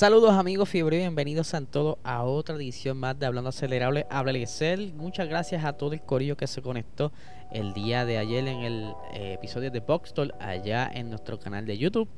Saludos 0.00 0.32
amigos 0.32 0.70
Fiebre, 0.70 0.96
bienvenidos 0.96 1.52
a 1.52 1.60
todos 1.60 1.98
a 2.04 2.22
otra 2.22 2.56
edición 2.56 2.96
más 2.96 3.18
de 3.18 3.26
Hablando 3.26 3.50
Acelerable. 3.50 4.06
Habla 4.08 4.32
Excel. 4.32 4.94
Muchas 4.94 5.28
gracias 5.28 5.62
a 5.62 5.74
todo 5.74 5.92
el 5.92 6.00
corillo 6.00 6.38
que 6.38 6.46
se 6.46 6.62
conectó 6.62 7.12
el 7.52 7.74
día 7.74 8.06
de 8.06 8.16
ayer 8.16 8.48
en 8.48 8.60
el 8.60 8.94
eh, 9.12 9.34
episodio 9.34 9.70
de 9.70 9.80
Boxstall 9.80 10.32
allá 10.40 10.90
en 10.90 11.10
nuestro 11.10 11.38
canal 11.38 11.66
de 11.66 11.76
YouTube. 11.76 12.08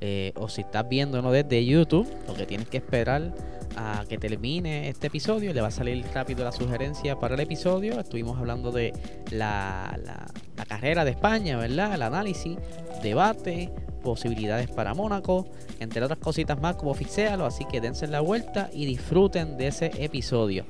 Eh, 0.00 0.32
o 0.36 0.48
si 0.48 0.60
estás 0.60 0.88
viéndonos 0.88 1.32
desde 1.32 1.66
YouTube, 1.66 2.08
lo 2.28 2.34
que 2.34 2.46
tienes 2.46 2.68
que 2.68 2.76
esperar 2.76 3.34
a 3.76 4.04
que 4.08 4.18
termine 4.18 4.88
este 4.88 5.06
episodio, 5.08 5.52
le 5.52 5.60
va 5.60 5.68
a 5.68 5.72
salir 5.72 6.04
rápido 6.14 6.44
la 6.44 6.52
sugerencia 6.52 7.18
para 7.18 7.34
el 7.34 7.40
episodio. 7.40 7.98
Estuvimos 8.00 8.38
hablando 8.38 8.70
de 8.72 8.92
la, 9.30 9.98
la, 10.04 10.64
carrera 10.64 11.04
de 11.04 11.10
España, 11.10 11.56
¿verdad? 11.56 11.94
El 11.94 12.02
análisis, 12.02 12.56
debate, 13.02 13.70
posibilidades 14.02 14.70
para 14.70 14.94
Mónaco, 14.94 15.46
entre 15.80 16.02
otras 16.02 16.18
cositas 16.18 16.60
más 16.60 16.76
como 16.76 16.94
fixéalo, 16.94 17.46
así 17.46 17.64
que 17.64 17.80
dense 17.80 18.06
la 18.06 18.20
vuelta 18.20 18.70
y 18.72 18.86
disfruten 18.86 19.56
de 19.56 19.68
ese 19.68 19.90
episodio. 19.98 20.64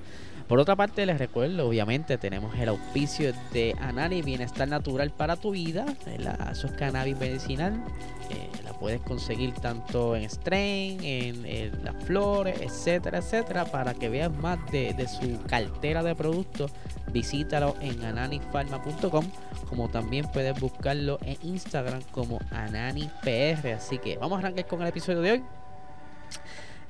Por 0.52 0.60
otra 0.60 0.76
parte, 0.76 1.06
les 1.06 1.16
recuerdo, 1.16 1.66
obviamente, 1.66 2.18
tenemos 2.18 2.54
el 2.58 2.68
auspicio 2.68 3.32
de 3.54 3.74
Anani 3.80 4.20
Bienestar 4.20 4.68
Natural 4.68 5.10
para 5.10 5.36
tu 5.36 5.52
vida. 5.52 5.86
Eso 6.50 6.66
es 6.66 6.72
cannabis 6.74 7.18
medicinal. 7.18 7.82
Eh, 8.28 8.50
la 8.62 8.74
puedes 8.74 9.00
conseguir 9.00 9.54
tanto 9.54 10.14
en 10.14 10.28
strain, 10.28 11.02
en, 11.02 11.82
las 11.82 11.96
flores, 12.04 12.60
etcétera, 12.60 13.20
etcétera. 13.20 13.64
Para 13.64 13.94
que 13.94 14.10
veas 14.10 14.30
más 14.30 14.58
de, 14.70 14.92
de 14.92 15.08
su 15.08 15.42
cartera 15.44 16.02
de 16.02 16.14
productos, 16.14 16.70
visítalo 17.14 17.74
en 17.80 18.04
ananifarma.com. 18.04 19.24
Como 19.70 19.88
también 19.88 20.30
puedes 20.34 20.60
buscarlo 20.60 21.18
en 21.22 21.38
Instagram 21.44 22.02
como 22.10 22.40
AnaniPR. 22.50 23.68
Así 23.74 23.96
que 23.96 24.18
vamos 24.18 24.36
a 24.36 24.40
arrancar 24.40 24.66
con 24.66 24.82
el 24.82 24.88
episodio 24.88 25.22
de 25.22 25.32
hoy. 25.32 25.42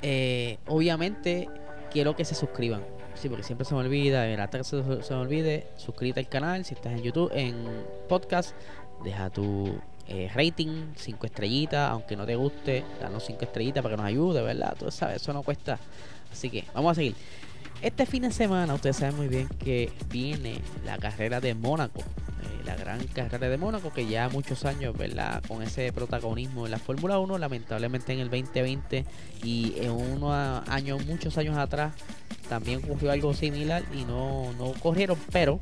Eh, 0.02 0.58
obviamente, 0.66 1.48
quiero 1.92 2.16
que 2.16 2.24
se 2.24 2.34
suscriban 2.34 2.82
Sí, 3.23 3.28
porque 3.28 3.45
siempre 3.45 3.65
se 3.65 3.73
me 3.73 3.78
olvida, 3.78 4.28
en 4.28 4.45
que 4.48 4.65
se, 4.65 4.83
se 4.83 5.15
me 5.15 5.20
olvide, 5.20 5.69
suscríbete 5.77 6.19
al 6.19 6.28
canal, 6.28 6.65
si 6.65 6.75
estás 6.75 6.92
en 6.95 7.03
YouTube, 7.05 7.31
en 7.33 7.55
podcast, 8.09 8.51
deja 9.05 9.31
tu 9.31 9.78
eh, 10.09 10.28
rating, 10.34 10.87
5 10.97 11.27
estrellitas, 11.27 11.89
aunque 11.89 12.17
no 12.17 12.27
te 12.27 12.34
guste, 12.34 12.84
danos 13.00 13.25
5 13.25 13.45
estrellitas 13.45 13.81
para 13.81 13.95
que 13.95 14.03
nos 14.03 14.06
ayude, 14.06 14.43
¿verdad? 14.43 14.75
Tú 14.77 14.91
sabes, 14.91 15.23
eso 15.23 15.33
no 15.33 15.45
cuesta. 15.45 15.78
Así 16.33 16.50
que 16.50 16.65
vamos 16.75 16.91
a 16.91 16.95
seguir. 16.97 17.15
Este 17.81 18.06
fin 18.06 18.25
de 18.25 18.33
semana, 18.33 18.75
ustedes 18.75 18.97
saben 18.97 19.15
muy 19.15 19.28
bien 19.28 19.48
que 19.50 19.93
viene 20.09 20.61
la 20.84 20.98
carrera 20.98 21.41
de 21.41 21.55
Mónaco 21.55 22.03
la 22.64 22.77
gran 22.77 23.05
carrera 23.08 23.48
de 23.48 23.56
Mónaco, 23.58 23.92
que 23.92 24.06
ya 24.06 24.28
muchos 24.28 24.64
años, 24.64 24.96
¿verdad? 24.96 25.42
Con 25.46 25.62
ese 25.62 25.92
protagonismo 25.92 26.66
en 26.66 26.72
la 26.72 26.78
Fórmula 26.78 27.19
1, 27.19 27.38
lamentablemente 27.38 28.12
en 28.12 28.20
el 28.20 28.30
2020 28.30 29.04
y 29.42 29.74
en 29.78 29.91
unos 29.91 30.32
años, 30.69 31.04
muchos 31.06 31.36
años 31.38 31.56
atrás, 31.56 31.92
también 32.48 32.80
ocurrió 32.84 33.12
algo 33.12 33.34
similar 33.34 33.82
y 33.94 34.04
no, 34.04 34.52
no 34.58 34.72
corrieron, 34.74 35.19
pero 35.30 35.58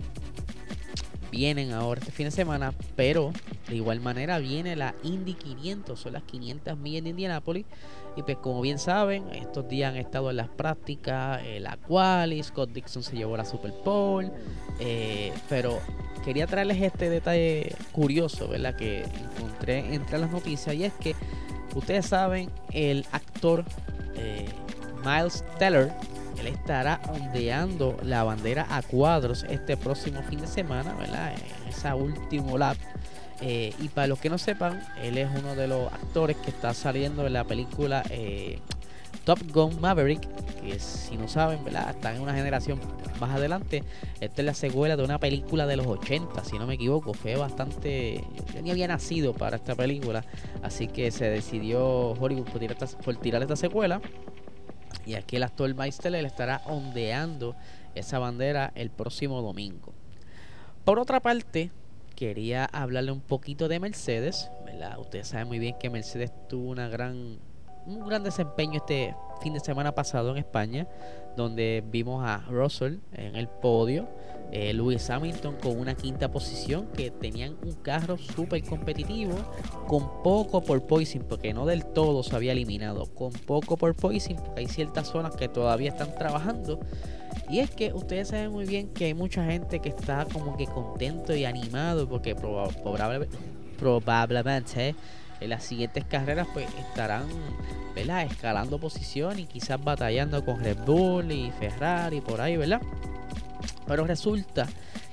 vienen 1.31 1.73
ahora 1.73 2.01
este 2.01 2.13
fin 2.13 2.27
de 2.27 2.31
semana, 2.31 2.75
pero 2.97 3.33
de 3.69 3.77
igual 3.77 4.01
manera 4.01 4.39
viene 4.39 4.77
la 4.77 4.95
Indy 5.03 5.35
500, 5.35 5.99
son 5.99 6.13
las 6.13 6.23
500 6.25 6.77
millas 6.79 7.05
de 7.05 7.11
Indianápolis. 7.11 7.67
Y 8.17 8.23
pues 8.23 8.39
como 8.39 8.61
bien 8.61 8.79
saben, 8.79 9.29
estos 9.33 9.69
días 9.69 9.93
han 9.93 9.97
estado 9.97 10.31
en 10.31 10.37
las 10.37 10.49
prácticas, 10.49 11.41
eh, 11.45 11.61
la 11.61 11.77
quali, 11.77 12.43
Scott 12.43 12.71
Dixon 12.73 13.03
se 13.03 13.17
llevó 13.17 13.37
la 13.37 13.45
Super 13.45 13.73
Bowl, 13.85 14.31
eh, 14.81 15.33
pero 15.49 15.79
quería 16.25 16.47
traerles 16.47 16.83
este 16.83 17.09
detalle 17.09 17.75
curioso, 17.93 18.49
¿verdad? 18.49 18.75
Que 18.75 19.05
encontré 19.05 19.95
entre 19.95 20.19
las 20.19 20.31
noticias 20.31 20.75
y 20.75 20.85
es 20.85 20.93
que 20.95 21.15
ustedes 21.75 22.07
saben, 22.07 22.51
el 22.73 23.07
actor 23.13 23.65
eh, 24.17 24.49
Miles 25.05 25.45
Teller, 25.59 25.93
él 26.41 26.47
estará 26.47 27.01
ondeando 27.09 27.97
la 28.03 28.25
bandera 28.25 28.67
a 28.71 28.83
cuadros 28.83 29.45
este 29.49 29.77
próximo 29.77 30.23
fin 30.23 30.41
de 30.41 30.47
semana, 30.47 30.95
¿verdad? 30.95 31.35
En 31.35 31.69
esa 31.69 31.95
último 31.95 32.59
lap. 32.59 32.77
Eh, 33.43 33.73
y 33.81 33.89
para 33.89 34.07
los 34.07 34.19
que 34.19 34.29
no 34.29 34.39
sepan, 34.39 34.83
él 35.03 35.17
es 35.17 35.29
uno 35.39 35.55
de 35.55 35.67
los 35.67 35.93
actores 35.93 36.37
que 36.37 36.51
está 36.51 36.75
saliendo 36.75 37.27
en 37.27 37.33
la 37.33 37.45
película 37.45 38.03
eh, 38.11 38.59
Top 39.25 39.39
Gun 39.53 39.81
Maverick, 39.81 40.21
que 40.61 40.79
si 40.79 41.17
no 41.17 41.29
saben, 41.29 41.65
¿verdad? 41.65 41.91
Están 41.91 42.17
en 42.17 42.23
una 42.23 42.35
generación 42.35 42.81
más 43.19 43.31
adelante. 43.31 43.83
Esta 44.21 44.43
es 44.43 44.47
la 44.47 44.55
secuela 44.55 44.97
de 44.97 45.05
una 45.05 45.19
película 45.19 45.67
de 45.67 45.77
los 45.77 45.87
80, 45.87 46.45
si 46.45 46.59
no 46.59 46.67
me 46.67 46.75
equivoco. 46.75 47.15
Fue 47.15 47.37
bastante... 47.37 48.25
Yo 48.55 48.63
ni 48.63 48.71
había 48.71 48.89
nacido 48.89 49.35
para 49.35 49.57
esta 49.57 49.75
película, 49.75 50.25
así 50.63 50.89
que 50.89 51.11
se 51.11 51.27
decidió 51.27 52.13
Hollywood 52.13 52.47
por 52.47 52.61
tirar 52.61 52.77
esta, 52.81 52.99
por 52.99 53.17
tirar 53.17 53.43
esta 53.43 53.57
secuela. 53.57 54.01
Y 55.07 55.15
aquí 55.15 55.37
el 55.37 55.43
actor 55.43 55.75
Meister 55.75 56.15
estará 56.15 56.63
ondeando 56.67 57.57
esa 57.95 58.19
bandera 58.19 58.73
el 58.75 58.91
próximo 58.91 59.43
domingo. 59.43 59.93
Por 60.85 60.99
otra 60.99 61.21
parte, 61.21 61.71
quería 62.17 62.65
hablarle 62.65 63.13
un 63.13 63.21
poquito 63.21 63.69
de 63.69 63.81
Mercedes. 63.81 64.51
¿verdad? 64.65 64.99
Ustedes 64.99 65.29
saben 65.29 65.49
muy 65.49 65.59
bien 65.59 65.77
que 65.79 65.91
Mercedes 65.91 66.33
tuvo 66.49 66.71
una 66.71 66.89
gran 66.89 67.39
un 67.87 68.07
gran 68.07 68.23
desempeño 68.23 68.77
este 68.77 69.15
fin 69.43 69.55
de 69.55 69.61
semana 69.61 69.93
pasado 69.95 70.31
en 70.31 70.39
España, 70.39 70.87
donde 71.37 71.83
vimos 71.91 72.25
a 72.25 72.39
Russell 72.49 72.97
en 73.13 73.37
el 73.37 73.49
podio, 73.49 74.09
eh, 74.53 74.73
Lewis 74.75 75.09
Hamilton 75.09 75.57
con 75.63 75.79
una 75.79 75.95
quinta 75.95 76.31
posición, 76.31 76.89
que 76.89 77.11
tenían 77.11 77.57
un 77.63 77.73
carro 77.75 78.19
súper 78.19 78.63
competitivo, 78.65 79.35
con 79.87 80.23
poco 80.23 80.61
por 80.61 80.83
poison, 80.83 81.25
porque 81.29 81.55
no 81.55 81.67
del 81.67 81.87
todo 81.87 82.23
se 82.23 82.35
había 82.35 82.53
eliminado, 82.53 83.07
con 83.15 83.33
poco 83.33 83.77
por 83.77 83.95
porque 83.95 84.37
hay 84.57 84.67
ciertas 84.67 85.09
zonas 85.09 85.37
que 85.37 85.49
todavía 85.49 85.91
están 85.91 86.15
trabajando. 86.17 86.81
Y 87.49 87.61
es 87.61 87.71
que 87.71 87.93
ustedes 87.93 88.29
saben 88.29 88.51
muy 88.51 88.65
bien 88.65 88.89
que 88.89 89.07
hay 89.07 89.15
mucha 89.15 89.45
gente 89.45 89.81
que 89.81 89.89
está 89.89 90.27
como 90.33 90.57
que 90.57 90.67
contento 90.67 91.35
y 91.35 91.45
animado, 91.45 92.09
porque 92.09 92.35
probablemente, 92.35 93.37
probablemente 93.79 94.95
en 95.41 95.51
las 95.51 95.65
siguientes 95.65 96.05
carreras 96.05 96.47
pues 96.53 96.69
estarán 96.79 97.27
escalando 98.19 98.79
posición 98.79 99.39
y 99.39 99.45
quizás 99.45 99.83
batallando 99.83 100.45
con 100.45 100.61
Red 100.61 100.79
Bull 100.87 101.31
y 101.31 101.51
Ferrari 101.53 102.21
por 102.21 102.41
ahí, 102.41 102.57
¿verdad? 102.57 102.81
Pero 103.87 104.07
resulta 104.07 104.67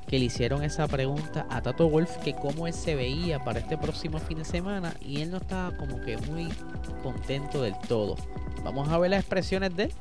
que 0.07 0.17
le 0.19 0.25
hicieron 0.25 0.63
esa 0.63 0.88
pregunta 0.88 1.45
a 1.49 1.61
Tato 1.61 1.89
Wolf 1.89 2.17
que 2.17 2.33
cómo 2.33 2.65
él 2.65 2.73
se 2.73 2.95
veía 2.95 3.43
para 3.43 3.59
este 3.59 3.77
próximo 3.77 4.19
fin 4.19 4.38
de 4.38 4.45
semana 4.45 4.93
y 5.01 5.21
él 5.21 5.31
no 5.31 5.38
estaba 5.38 5.75
como 5.75 5.99
que 6.01 6.17
muy 6.17 6.47
contento 7.03 7.61
del 7.61 7.77
todo. 7.88 8.15
Vamos 8.63 8.88
a 8.89 8.97
ver 8.97 9.11
las 9.11 9.19
expresiones 9.19 9.75
de 9.75 9.85
él. 9.85 9.94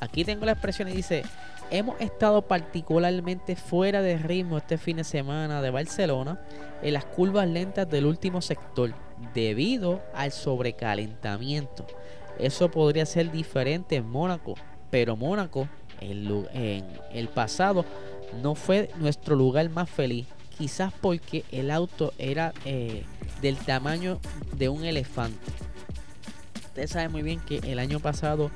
Aquí 0.00 0.24
tengo 0.24 0.44
la 0.44 0.52
expresión 0.52 0.88
y 0.88 0.92
dice, 0.92 1.22
hemos 1.70 2.00
estado 2.00 2.42
particularmente 2.42 3.54
fuera 3.54 4.02
de 4.02 4.18
ritmo 4.18 4.58
este 4.58 4.78
fin 4.78 4.96
de 4.96 5.04
semana 5.04 5.62
de 5.62 5.70
Barcelona 5.70 6.40
en 6.82 6.92
las 6.92 7.04
curvas 7.04 7.46
lentas 7.46 7.88
del 7.88 8.06
último 8.06 8.42
sector 8.42 9.05
debido 9.34 10.02
al 10.14 10.32
sobrecalentamiento. 10.32 11.86
Eso 12.38 12.70
podría 12.70 13.06
ser 13.06 13.32
diferente 13.32 13.96
en 13.96 14.08
Mónaco, 14.08 14.54
pero 14.90 15.16
Mónaco 15.16 15.68
en, 16.00 16.84
el 17.12 17.28
pasado 17.28 17.84
no 18.42 18.54
fue 18.54 18.90
nuestro 18.96 19.36
lugar 19.36 19.68
más 19.70 19.88
feliz. 19.88 20.26
Quizás 20.58 20.92
porque 21.00 21.44
el 21.52 21.70
auto 21.70 22.14
era 22.18 22.52
eh, 22.64 23.04
del 23.42 23.56
tamaño 23.56 24.20
de 24.56 24.68
un 24.68 24.84
elefante. 24.84 25.52
Ustedes 26.64 26.90
saben 26.90 27.12
muy 27.12 27.22
bien 27.22 27.40
que 27.40 27.58
el 27.58 27.78
año 27.78 28.00
pasado 28.00 28.50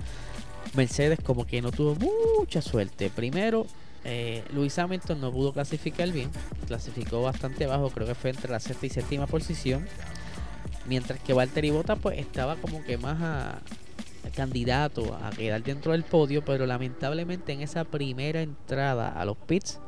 Mercedes 0.75 1.19
como 1.23 1.47
que 1.47 1.61
no 1.63 1.73
tuvo 1.73 1.97
mucha 1.97 2.63
suerte. 2.63 3.11
Primero, 3.11 3.67
eh, 4.05 4.45
Luis 4.53 4.79
Hamilton 4.79 5.21
no 5.21 5.33
pudo 5.33 5.53
clasificar 5.53 6.11
bien. 6.11 6.31
Clasificó 6.67 7.23
bastante 7.23 7.67
bajo, 7.67 7.91
creo 7.91 8.07
que 8.07 8.15
fue 8.15 8.31
entre 8.31 8.51
la 8.51 8.61
sexta 8.61 8.87
y 8.87 8.91
séptima 8.91 9.27
posición. 9.27 9.87
Mientras 10.87 11.21
que 11.21 11.33
Valtteri 11.33 11.71
Bottas 11.71 11.99
pues 12.01 12.19
estaba 12.19 12.57
como 12.57 12.83
que 12.85 12.97
más 12.97 13.19
candidato 14.35 15.15
a 15.15 15.31
quedar 15.31 15.63
dentro 15.63 15.93
del 15.93 16.05
podio, 16.05 16.45
pero 16.45 16.67
lamentablemente 16.67 17.53
en 17.53 17.63
esa 17.63 17.85
primera 17.85 18.43
entrada 18.43 19.09
a 19.09 19.25
los 19.25 19.37
pits 19.37 19.81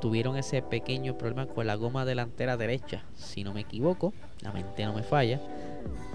tuvieron 0.00 0.36
ese 0.36 0.62
pequeño 0.62 1.16
problema 1.18 1.46
con 1.46 1.66
la 1.66 1.74
goma 1.74 2.04
delantera 2.04 2.56
derecha, 2.56 3.02
si 3.16 3.44
no 3.44 3.52
me 3.52 3.62
equivoco, 3.62 4.12
la 4.40 4.52
mente 4.52 4.84
no 4.84 4.94
me 4.94 5.02
falla. 5.02 5.40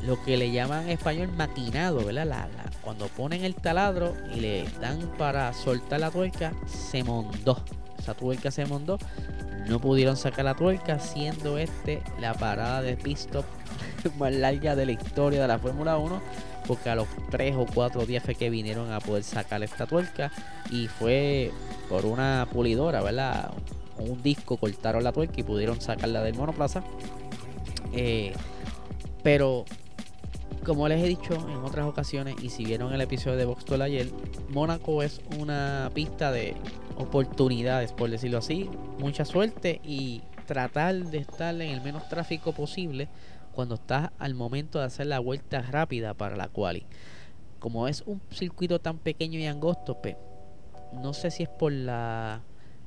lo 0.04 0.22
que 0.24 0.38
le 0.38 0.52
llaman 0.52 0.84
en 0.84 0.92
español 0.92 1.30
maquinado, 1.36 2.06
¿verdad? 2.06 2.26
La, 2.28 2.50
cuando 2.82 3.08
ponen 3.08 3.44
el 3.44 3.56
taladro 3.56 4.14
y 4.36 4.40
le 4.40 4.66
dan 4.82 5.00
para 5.18 5.54
soltar 5.54 6.00
la 6.00 6.12
tuerca, 6.12 6.54
se 6.66 7.04
mondó. 7.04 7.64
Esa 7.98 8.14
tuerca 8.14 8.52
se 8.52 8.66
mondó. 8.66 8.98
No 9.68 9.80
pudieron 9.80 10.18
sacar 10.18 10.44
la 10.44 10.56
tuerca, 10.56 11.00
siendo 11.00 11.58
este 11.58 12.02
la 12.20 12.34
parada 12.34 12.82
de 12.82 12.98
pit 12.98 13.18
stop 13.18 13.46
más 14.18 14.34
larga 14.34 14.76
de 14.76 14.86
la 14.86 14.92
historia 14.92 15.42
de 15.42 15.48
la 15.48 15.60
Fórmula 15.60 15.98
1. 15.98 16.22
Porque 16.68 16.90
a 16.90 16.96
los 16.96 17.08
3 17.30 17.56
o 17.58 17.66
4 17.66 18.06
días 18.06 18.24
fue 18.24 18.36
que 18.36 18.50
vinieron 18.50 18.92
a 18.92 19.00
poder 19.00 19.24
sacar 19.24 19.64
esta 19.64 19.86
tuerca. 19.86 20.32
Y 20.72 20.88
fue 20.88 21.52
por 21.90 22.06
una 22.06 22.48
pulidora, 22.52 23.02
¿verdad? 23.02 23.52
Un 23.98 24.22
disco 24.24 24.58
cortaron 24.58 25.04
la 25.04 25.12
tuerca 25.12 25.36
y 25.38 25.44
pudieron 25.44 25.82
sacarla 25.82 26.22
del 26.22 26.36
monoplaza. 26.36 26.84
Eh, 27.94 28.34
pero 29.24 29.66
como 30.64 30.88
les 30.88 31.04
he 31.04 31.08
dicho 31.08 31.34
en 31.34 31.58
otras 31.64 31.86
ocasiones 31.86 32.36
y 32.42 32.50
si 32.50 32.64
vieron 32.66 32.94
el 32.94 33.02
episodio 33.02 33.38
de 33.38 33.46
Box 33.46 33.70
ayer, 33.82 34.10
Mónaco 34.50 35.04
es 35.04 35.22
una 35.40 35.92
pista 35.94 36.32
de 36.32 36.56
oportunidades, 36.98 37.92
por 37.92 38.10
decirlo 38.10 38.38
así, 38.38 38.70
mucha 39.00 39.26
suerte 39.26 39.82
y 39.84 40.22
tratar 40.46 40.96
de 40.96 41.18
estar 41.18 41.54
en 41.56 41.70
el 41.70 41.82
menos 41.82 42.08
tráfico 42.08 42.54
posible 42.54 43.08
cuando 43.54 43.76
estás 43.76 44.12
al 44.20 44.36
momento 44.36 44.80
de 44.80 44.86
hacer 44.86 45.08
la 45.08 45.20
vuelta 45.20 45.62
rápida 45.62 46.14
para 46.14 46.36
la 46.36 46.50
quali. 46.50 46.86
Como 47.60 47.88
es 47.88 48.02
un 48.06 48.22
circuito 48.30 48.80
tan 48.80 48.98
pequeño 48.98 49.40
y 49.40 49.46
angosto, 49.46 50.02
pues, 50.02 50.18
no 50.92 51.14
sé 51.14 51.32
si 51.32 51.44
es 51.44 51.50
por 51.50 51.72
la 51.72 52.42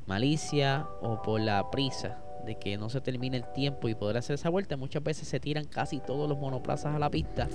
malicia 0.06 0.86
o 1.00 1.22
por 1.22 1.40
la 1.40 1.70
prisa 1.70 2.18
de 2.44 2.56
que 2.56 2.76
no 2.76 2.88
se 2.88 3.00
termine 3.00 3.36
el 3.38 3.52
tiempo 3.52 3.88
y 3.88 3.94
poder 3.94 4.18
hacer 4.18 4.34
esa 4.34 4.50
vuelta, 4.50 4.76
muchas 4.76 5.02
veces 5.02 5.26
se 5.26 5.40
tiran 5.40 5.64
casi 5.64 5.98
todos 5.98 6.28
los 6.28 6.38
monoplazas 6.38 6.94
a 6.94 6.98
la 6.98 7.10
pista. 7.10 7.48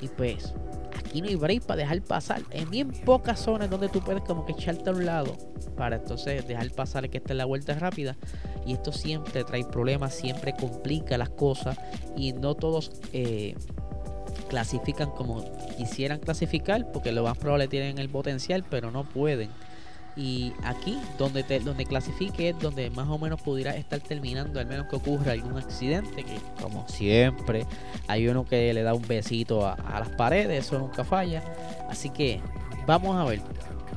Y 0.00 0.08
pues 0.08 0.54
aquí 1.14 1.22
no 1.22 1.38
break 1.38 1.62
para 1.62 1.76
dejar 1.82 2.02
pasar. 2.02 2.42
En 2.50 2.68
bien 2.70 2.90
pocas 2.90 3.38
zonas 3.40 3.70
donde 3.70 3.88
tú 3.88 4.00
puedes 4.00 4.22
como 4.24 4.44
que 4.44 4.52
echarte 4.52 4.90
a 4.90 4.92
un 4.92 5.06
lado 5.06 5.36
para 5.76 5.96
entonces 5.96 6.46
dejar 6.46 6.70
pasar 6.70 7.08
que 7.08 7.18
esté 7.18 7.32
en 7.32 7.38
la 7.38 7.44
vuelta 7.44 7.74
rápida. 7.74 8.16
Y 8.66 8.72
esto 8.72 8.92
siempre 8.92 9.44
trae 9.44 9.64
problemas, 9.64 10.14
siempre 10.14 10.54
complica 10.58 11.16
las 11.16 11.30
cosas 11.30 11.78
y 12.16 12.32
no 12.32 12.54
todos... 12.54 12.90
Eh, 13.12 13.54
clasifican 14.48 15.10
como 15.10 15.44
quisieran 15.78 16.18
clasificar 16.18 16.90
porque 16.92 17.12
lo 17.12 17.22
más 17.22 17.38
probable 17.38 17.66
tienen 17.66 17.98
el 17.98 18.08
potencial 18.08 18.62
pero 18.68 18.90
no 18.90 19.04
pueden 19.04 19.48
y 20.16 20.52
aquí, 20.62 21.00
donde, 21.18 21.42
te, 21.42 21.58
donde 21.58 21.84
clasifique, 21.86 22.50
es 22.50 22.58
donde 22.58 22.88
más 22.90 23.08
o 23.08 23.18
menos 23.18 23.40
pudiera 23.42 23.74
estar 23.74 24.00
terminando, 24.00 24.60
al 24.60 24.66
menos 24.66 24.86
que 24.86 24.96
ocurra 24.96 25.32
algún 25.32 25.58
accidente, 25.58 26.22
que 26.22 26.38
como 26.60 26.86
siempre, 26.88 27.66
hay 28.06 28.28
uno 28.28 28.44
que 28.44 28.72
le 28.72 28.82
da 28.82 28.94
un 28.94 29.06
besito 29.06 29.66
a, 29.66 29.76
las 29.98 30.10
paredes, 30.10 30.66
eso 30.66 30.78
nunca 30.78 31.04
falla. 31.04 31.42
Así 31.90 32.10
que 32.10 32.40
vamos 32.86 33.16
a 33.16 33.24
ver, 33.24 33.40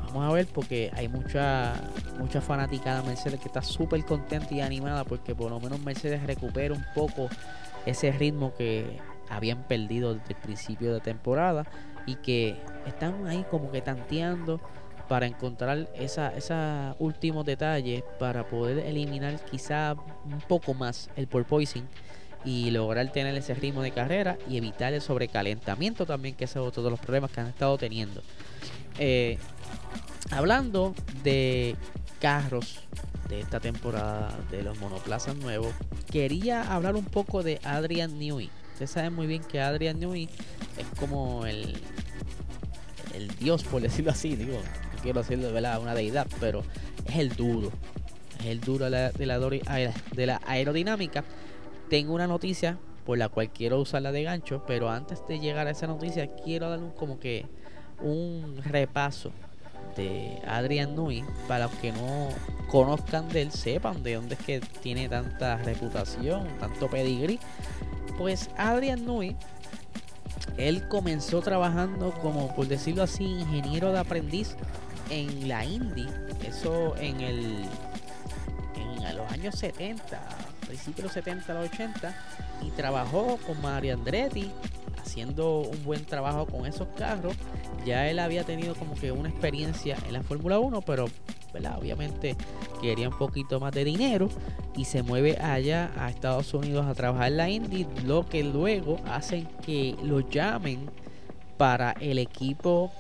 vamos 0.08 0.28
a 0.28 0.34
ver 0.34 0.48
porque 0.48 0.92
hay 0.96 1.08
mucha, 1.08 1.76
mucha 2.18 2.42
fanaticada 2.42 3.04
Mercedes 3.04 3.40
que 3.40 3.48
está 3.48 3.62
súper 3.62 4.04
contenta 4.04 4.54
y 4.56 4.62
animada 4.62 5.04
porque 5.04 5.36
por 5.36 5.52
lo 5.52 5.60
menos 5.60 5.80
Mercedes 5.82 6.24
recupera 6.24 6.74
un 6.74 6.86
poco 6.96 7.30
ese 7.86 8.12
ritmo 8.12 8.56
que 8.56 8.98
habían 9.30 9.64
perdido 9.64 10.16
desde 10.16 10.34
el 10.34 10.40
principio 10.40 10.94
de 10.94 11.00
temporada 11.00 11.66
y 12.08 12.16
que 12.16 12.56
están 12.88 13.28
ahí 13.28 13.46
como 13.52 13.70
que 13.72 13.82
tanteando 13.82 14.60
para 15.08 15.26
encontrar 15.26 15.90
esa, 15.96 16.36
esos 16.36 16.96
últimos 17.00 17.46
detalles 17.46 18.04
para 18.20 18.48
poder 18.48 18.80
eliminar 18.80 19.40
quizá 19.46 19.96
un 20.26 20.42
poco 20.48 20.74
más 20.74 21.10
el 21.16 21.28
porpoising 21.28 21.86
y 22.46 22.72
lograr 22.72 23.12
tener 23.12 23.36
ese 23.36 23.54
ritmo 23.54 23.82
de 23.82 23.92
carrera 23.92 24.38
y 24.50 24.58
evitar 24.58 24.94
el 24.94 25.02
sobrecalentamiento 25.02 26.06
también, 26.06 26.36
que 26.36 26.46
es 26.46 26.56
otro 26.56 26.84
de 26.84 26.90
los 26.90 27.00
problemas 27.00 27.32
que 27.32 27.42
han 27.42 27.48
estado 27.48 27.78
teniendo. 27.78 28.22
Eh, 29.00 29.38
hablando 30.32 30.96
de 31.24 31.76
carros 32.20 32.80
de 33.30 33.42
esta 33.42 33.60
temporada 33.60 34.34
de 34.50 34.64
los 34.64 34.80
monoplazas 34.80 35.36
nuevos, 35.36 35.74
quería 36.10 36.74
hablar 36.74 36.96
un 36.96 37.06
poco 37.06 37.44
de 37.44 37.60
Adrian 37.64 38.18
Newey. 38.18 38.50
Ustedes 38.74 38.92
saben 38.92 39.14
muy 39.14 39.28
bien 39.28 39.44
que 39.44 39.60
Adrian 39.60 40.00
Newey 40.00 40.30
es 40.78 41.00
como 41.00 41.46
el, 41.46 41.76
el 43.14 43.28
dios, 43.38 43.64
por 43.64 43.82
decirlo 43.82 44.12
así, 44.12 44.36
digo, 44.36 44.62
quiero 45.02 45.22
decirlo 45.22 45.52
de 45.52 45.78
una 45.78 45.94
deidad, 45.94 46.28
pero 46.40 46.64
es 47.06 47.16
el 47.16 47.36
duro. 47.36 47.72
Es 48.40 48.46
el 48.46 48.62
duro 48.62 48.86
de 48.86 48.92
la, 48.92 49.12
de 49.12 50.26
la, 50.26 50.42
aerodinámica. 50.46 51.24
Tengo 51.90 52.14
una 52.14 52.28
noticia 52.28 52.78
por 53.06 53.18
la 53.18 53.30
cual 53.30 53.50
quiero 53.50 53.80
usarla 53.80 54.12
de 54.12 54.24
gancho, 54.24 54.64
pero 54.68 54.90
antes 54.90 55.26
de 55.28 55.40
llegar 55.40 55.68
a 55.68 55.72
esa 55.72 55.88
noticia 55.88 56.28
quiero 56.44 56.70
dar 56.70 56.80
un, 56.80 56.92
como 56.92 57.20
que 57.20 57.46
un 58.02 58.62
repaso 58.64 59.32
de 59.96 60.40
Adrian 60.46 60.96
Nui 60.96 61.24
para 61.48 61.66
los 61.66 61.76
que 61.76 61.92
no 61.92 62.30
conozcan 62.70 63.30
de 63.30 63.44
él, 63.44 63.52
sepan 63.52 64.04
de 64.04 64.16
dónde 64.16 64.36
es 64.36 64.42
que 64.42 64.60
tiene 64.60 65.10
tanta 65.10 65.58
reputación, 65.58 66.48
tanto 66.60 66.90
pedigrí. 66.90 67.40
Pues 68.18 68.50
Adrian 68.58 69.06
Nui 69.06 69.36
él 70.58 70.88
comenzó 70.88 71.42
trabajando 71.42 72.12
como, 72.22 72.56
por 72.56 72.68
decirlo 72.68 73.04
así, 73.04 73.24
ingeniero 73.24 73.92
de 73.92 74.00
aprendiz 74.00 74.56
en 75.10 75.48
la 75.48 75.66
Indy, 75.66 76.08
eso 76.46 76.96
en 76.98 77.22
el 77.22 77.66
en 79.10 79.18
los 79.18 79.32
años 79.32 79.56
70, 79.56 80.20
principios 80.68 81.06
los 81.06 81.14
70 81.14 81.52
a 81.52 81.62
los 81.62 81.70
80, 81.72 82.16
y 82.62 82.72
trabajó 82.72 83.38
con 83.48 83.62
Mario 83.62 83.94
Andretti 83.94 84.52
haciendo 85.02 85.62
un 85.62 85.84
buen 85.84 86.06
trabajo 86.06 86.46
con 86.46 86.66
esos 86.66 86.88
carros. 86.98 87.34
Ya 87.88 88.10
él 88.10 88.20
había 88.20 88.44
tenido 88.44 88.76
como 88.76 88.96
que 88.96 89.14
una 89.14 89.30
experiencia 89.30 89.96
en 90.06 90.12
la 90.12 90.22
Fórmula 90.22 90.60
1, 90.60 90.82
pero 90.82 91.06
obviamente 91.78 92.36
quería 92.82 93.08
un 93.08 93.18
poquito 93.18 93.62
más 93.62 93.72
de 93.72 93.86
dinero 93.86 94.28
y 94.76 94.84
se 94.84 95.04
mueve 95.04 95.38
allá 95.38 95.92
a 95.96 96.10
Estados 96.10 96.54
Unidos 96.54 96.86
a 96.86 96.94
trabajar 96.94 97.30
en 97.30 97.38
la 97.38 97.50
Indy, 97.50 97.88
lo 98.06 98.28
que 98.28 98.44
luego 98.44 99.00
hacen 99.06 99.48
que 99.66 99.96
lo 100.04 100.20
llamen 100.20 100.90
para 101.56 101.94
el 101.94 102.20
equipo 102.20 102.92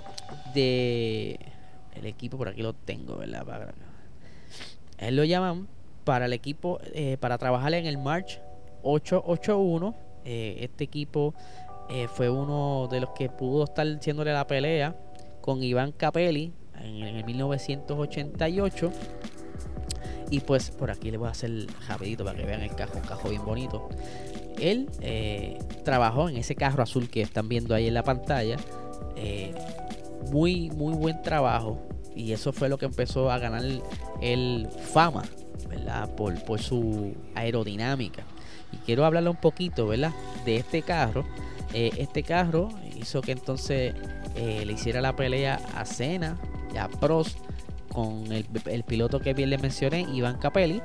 de 0.55 1.37
el 1.95 2.05
equipo 2.05 2.37
por 2.37 2.47
aquí 2.47 2.61
lo 2.61 2.71
tengo, 2.71 3.17
¿verdad? 3.17 3.75
Él 4.99 5.17
lo 5.17 5.25
llaman 5.25 5.67
para 6.05 6.27
el 6.27 6.33
equipo, 6.33 6.79
eh, 6.93 7.17
para 7.19 7.37
trabajar 7.37 7.73
en 7.73 7.85
el 7.85 7.97
March 7.97 8.39
881. 8.83 9.93
Eh, 10.23 10.57
este 10.61 10.83
equipo 10.85 11.33
eh, 11.89 12.07
fue 12.07 12.29
uno 12.29 12.87
de 12.89 13.01
los 13.01 13.11
que 13.11 13.29
pudo 13.29 13.65
estar 13.65 13.87
haciéndole 13.87 14.33
la 14.33 14.47
pelea 14.47 14.95
con 15.41 15.63
Iván 15.63 15.91
Capelli 15.91 16.53
en, 16.81 17.03
el 17.03 17.23
1988. 17.23 18.91
Y 20.29 20.41
pues 20.41 20.71
por 20.71 20.91
aquí 20.91 21.09
le 21.09 21.17
voy 21.17 21.29
a 21.29 21.31
hacer 21.31 21.67
rapidito 21.87 22.25
para 22.25 22.37
que 22.37 22.45
vean 22.45 22.61
el 22.61 22.75
cajo, 22.75 22.97
un 22.97 23.03
cajo 23.03 23.29
bien 23.29 23.45
bonito. 23.45 23.87
Él 24.59 24.89
trabajó 25.85 26.27
en 26.27 26.37
ese 26.37 26.55
carro 26.55 26.83
azul 26.83 27.09
que 27.09 27.21
están 27.21 27.47
viendo 27.47 27.73
ahí 27.75 27.87
en 27.87 27.93
la 27.93 28.03
pantalla 28.03 28.57
muy, 30.31 30.69
muy 30.71 30.93
buen 30.93 31.21
trabajo. 31.21 31.79
Y 32.15 32.33
eso 32.33 32.51
fue 32.51 32.69
lo 32.69 32.77
que 32.77 32.85
empezó 32.85 33.31
a 33.31 33.37
ganar 33.37 33.63
el, 34.21 34.67
fama, 34.91 35.23
¿verdad? 35.69 36.13
Por, 36.15 36.43
por 36.43 36.59
su 36.59 37.15
aerodinámica. 37.35 38.23
Y 38.71 38.77
quiero 38.77 39.05
hablarle 39.05 39.29
un 39.29 39.37
poquito, 39.37 39.87
¿verdad? 39.87 40.13
De 40.45 40.57
este 40.57 40.81
carro. 40.81 41.25
Eh, 41.73 41.91
este 41.97 42.23
carro 42.23 42.69
hizo 42.95 43.21
que 43.21 43.33
entonces 43.33 43.93
eh, 44.35 44.63
le 44.65 44.73
hiciera 44.73 45.01
la 45.01 45.15
pelea 45.15 45.59
a 45.75 45.85
Cena 45.85 46.37
y 46.73 46.77
a 46.77 46.87
Prost 46.87 47.39
con 47.91 48.31
el, 48.31 48.83
piloto 48.83 49.19
que 49.19 49.33
bien 49.33 49.49
le 49.49 49.57
mencioné, 49.57 50.01
Iván 50.13 50.37
Capelli. 50.37 50.81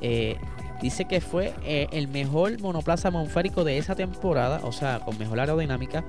Eh, 0.00 0.36
dice 0.82 1.06
que 1.06 1.20
fue 1.20 1.54
el 1.64 2.08
mejor 2.08 2.60
monoplaza 2.60 3.10
monférico 3.10 3.64
de 3.64 3.78
esa 3.78 3.94
temporada, 3.94 4.60
o 4.64 4.72
sea, 4.72 5.00
con 5.00 5.16
mejor 5.18 5.40
aerodinámica 5.40 6.04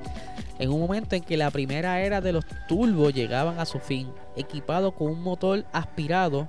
en 0.59 0.71
un 0.71 0.79
momento 0.79 1.15
en 1.15 1.23
que 1.23 1.37
la 1.37 1.51
primera 1.51 2.01
era 2.01 2.21
de 2.21 2.31
los 2.31 2.45
turbos 2.67 3.13
llegaban 3.13 3.59
a 3.59 3.65
su 3.65 3.79
fin, 3.79 4.11
equipado 4.35 4.91
con 4.93 5.09
un 5.09 5.21
motor 5.21 5.65
aspirado 5.71 6.47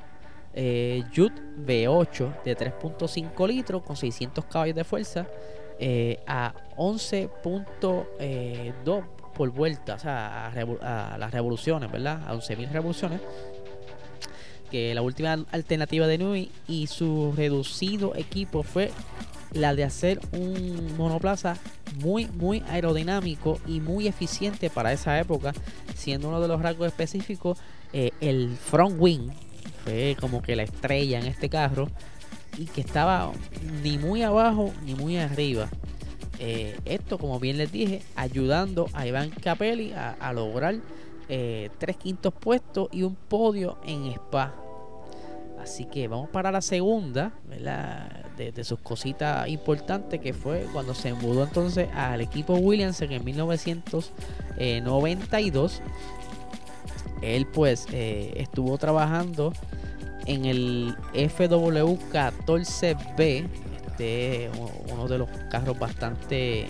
eh, 0.52 1.02
V8 1.12 2.42
de 2.44 2.56
3.5 2.56 3.48
litros 3.48 3.82
con 3.82 3.96
600 3.96 4.44
caballos 4.44 4.76
de 4.76 4.84
fuerza 4.84 5.26
eh, 5.78 6.20
a 6.26 6.54
11.2 6.76 8.06
eh, 8.20 8.72
por 9.34 9.50
vuelta, 9.50 9.94
o 9.94 9.98
sea, 9.98 10.46
a, 10.48 11.18
las 11.18 11.32
revoluciones, 11.32 11.90
¿verdad? 11.90 12.22
A 12.26 12.34
11.000 12.34 12.70
revoluciones. 12.70 13.20
Que 14.70 14.94
la 14.94 15.02
última 15.02 15.32
alternativa 15.52 16.06
de 16.06 16.18
Nui 16.18 16.50
y 16.66 16.86
su 16.86 17.32
reducido 17.36 18.14
equipo 18.16 18.62
fue 18.62 18.90
la 19.52 19.74
de 19.74 19.84
hacer 19.84 20.20
un 20.32 20.96
monoplaza 20.96 21.56
muy, 22.00 22.26
muy 22.26 22.62
aerodinámico 22.68 23.60
y 23.66 23.80
muy 23.80 24.08
eficiente 24.08 24.70
para 24.70 24.92
esa 24.92 25.18
época, 25.18 25.52
siendo 25.94 26.28
uno 26.28 26.40
de 26.40 26.48
los 26.48 26.60
rasgos 26.60 26.88
específicos 26.88 27.58
eh, 27.92 28.10
el 28.20 28.56
front 28.56 28.96
wing, 28.98 29.30
fue 29.84 30.16
como 30.20 30.42
que 30.42 30.56
la 30.56 30.64
estrella 30.64 31.20
en 31.20 31.26
este 31.26 31.48
carro, 31.48 31.88
y 32.56 32.66
que 32.66 32.80
estaba 32.80 33.32
ni 33.82 33.98
muy 33.98 34.22
abajo 34.22 34.72
ni 34.84 34.94
muy 34.94 35.18
arriba. 35.18 35.68
eh, 36.38 36.78
esto, 36.84 37.18
como 37.18 37.38
bien 37.40 37.58
les 37.58 37.70
dije, 37.70 38.02
ayudando 38.16 38.88
a 38.92 39.06
Iván 39.06 39.30
Capelli 39.30 39.92
a, 39.92 40.32
lograr 40.32 40.76
eh, 41.28 41.70
tres 41.78 41.96
quintos 41.96 42.34
puestos 42.34 42.88
y 42.92 43.02
un 43.02 43.14
podio 43.14 43.78
en 43.86 44.06
Spa. 44.06 44.54
Así 45.64 45.84
que 45.86 46.06
vamos 46.08 46.28
para 46.28 46.52
la 46.52 46.60
segunda, 46.60 47.32
De, 48.36 48.64
sus 48.64 48.80
cositas 48.80 49.48
importantes 49.48 50.20
que 50.20 50.34
fue 50.34 50.66
cuando 50.72 50.92
se 50.92 51.14
mudó 51.14 51.44
entonces 51.44 51.88
al 51.94 52.20
equipo 52.20 52.54
Williams 52.54 53.00
en 53.00 53.24
1992. 53.24 55.80
Él 57.22 57.46
pues 57.46 57.86
eh, 57.92 58.34
estuvo 58.36 58.76
trabajando 58.76 59.54
en 60.26 60.44
el 60.44 60.94
FW14B, 61.14 63.46
este 63.86 64.50
uno 64.92 65.08
de 65.08 65.18
los 65.18 65.28
carros 65.50 65.78
bastante 65.78 66.66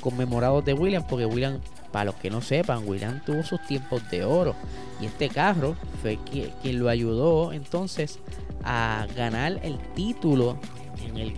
conmemorados 0.00 0.64
de 0.64 0.72
Williams, 0.74 1.06
porque 1.08 1.26
Williams, 1.26 1.60
para 1.92 2.06
los 2.06 2.14
que 2.16 2.30
no 2.30 2.40
sepan, 2.40 2.88
Williams 2.88 3.24
tuvo 3.24 3.42
sus 3.42 3.60
tiempos 3.66 4.08
de 4.10 4.24
oro. 4.24 4.54
Y 5.00 5.06
este 5.06 5.28
carro 5.28 5.76
fue 6.02 6.18
quien, 6.30 6.78
lo 6.78 6.88
ayudó 6.88 7.52
entonces 7.52 8.18
a 8.64 9.06
ganar 9.16 9.60
el 9.62 9.78
título 9.94 10.58
en 11.04 11.16
el 11.16 11.32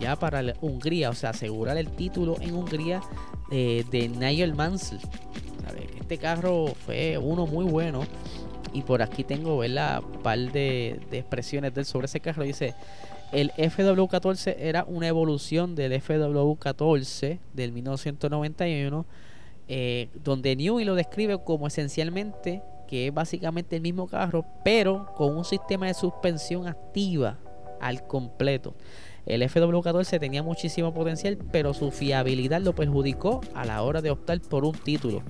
ya 0.00 0.16
para 0.16 0.42
Hungría, 0.60 1.10
o 1.10 1.14
sea, 1.14 1.30
asegurar 1.30 1.76
el 1.76 1.90
título 1.90 2.36
en 2.40 2.54
Hungría 2.54 3.00
de 3.50 4.10
Nigel 4.18 4.54
Mansell. 4.54 4.98
Este 6.00 6.18
carro 6.18 6.74
fue 6.84 7.16
uno 7.16 7.46
muy 7.46 7.64
bueno. 7.64 8.02
Y 8.74 8.82
por 8.82 9.00
aquí 9.00 9.24
tengo 9.24 9.60
un 9.60 10.22
par 10.22 10.38
de, 10.52 11.00
expresiones 11.12 11.72
de 11.72 11.80
él 11.80 11.86
sobre 11.86 12.04
ese 12.06 12.20
carro. 12.20 12.42
Dice, 12.42 12.74
el 13.32 13.50
FW14 13.52 14.56
era 14.58 14.84
una 14.84 15.08
evolución 15.08 15.74
del 15.74 15.92
FW14 15.92 17.38
del 17.54 17.72
1991, 17.72 19.06
eh, 19.68 20.08
donde 20.22 20.56
Newey 20.56 20.84
lo 20.84 20.94
describe 20.94 21.38
como 21.42 21.68
esencialmente 21.68 22.62
que 22.86 23.08
es 23.08 23.14
básicamente 23.14 23.76
el 23.76 23.82
mismo 23.82 24.06
carro, 24.06 24.44
pero 24.64 25.12
con 25.16 25.36
un 25.36 25.44
sistema 25.44 25.86
de 25.86 25.94
suspensión 25.94 26.68
activa 26.68 27.38
al 27.80 28.06
completo. 28.06 28.74
El 29.26 29.42
FW14 29.42 30.20
tenía 30.20 30.42
muchísimo 30.42 30.92
potencial, 30.92 31.38
pero 31.50 31.72
su 31.72 31.90
fiabilidad 31.90 32.60
lo 32.60 32.74
perjudicó 32.74 33.40
a 33.54 33.64
la 33.64 33.82
hora 33.82 34.02
de 34.02 34.10
optar 34.10 34.40
por 34.40 34.64
un 34.64 34.72
título. 34.72 35.22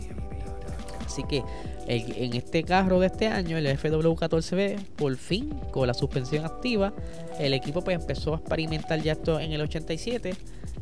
Así 1.14 1.22
que 1.22 1.44
en 1.86 2.34
este 2.34 2.64
carro 2.64 2.98
de 2.98 3.06
este 3.06 3.28
año, 3.28 3.56
el 3.56 3.66
FW14B, 3.66 4.84
por 4.96 5.16
fin, 5.16 5.50
con 5.70 5.86
la 5.86 5.94
suspensión 5.94 6.44
activa, 6.44 6.92
el 7.38 7.54
equipo 7.54 7.82
pues 7.82 8.00
empezó 8.00 8.34
a 8.34 8.38
experimentar 8.38 9.00
ya 9.00 9.12
esto 9.12 9.38
en 9.38 9.52
el 9.52 9.60
87, 9.60 10.34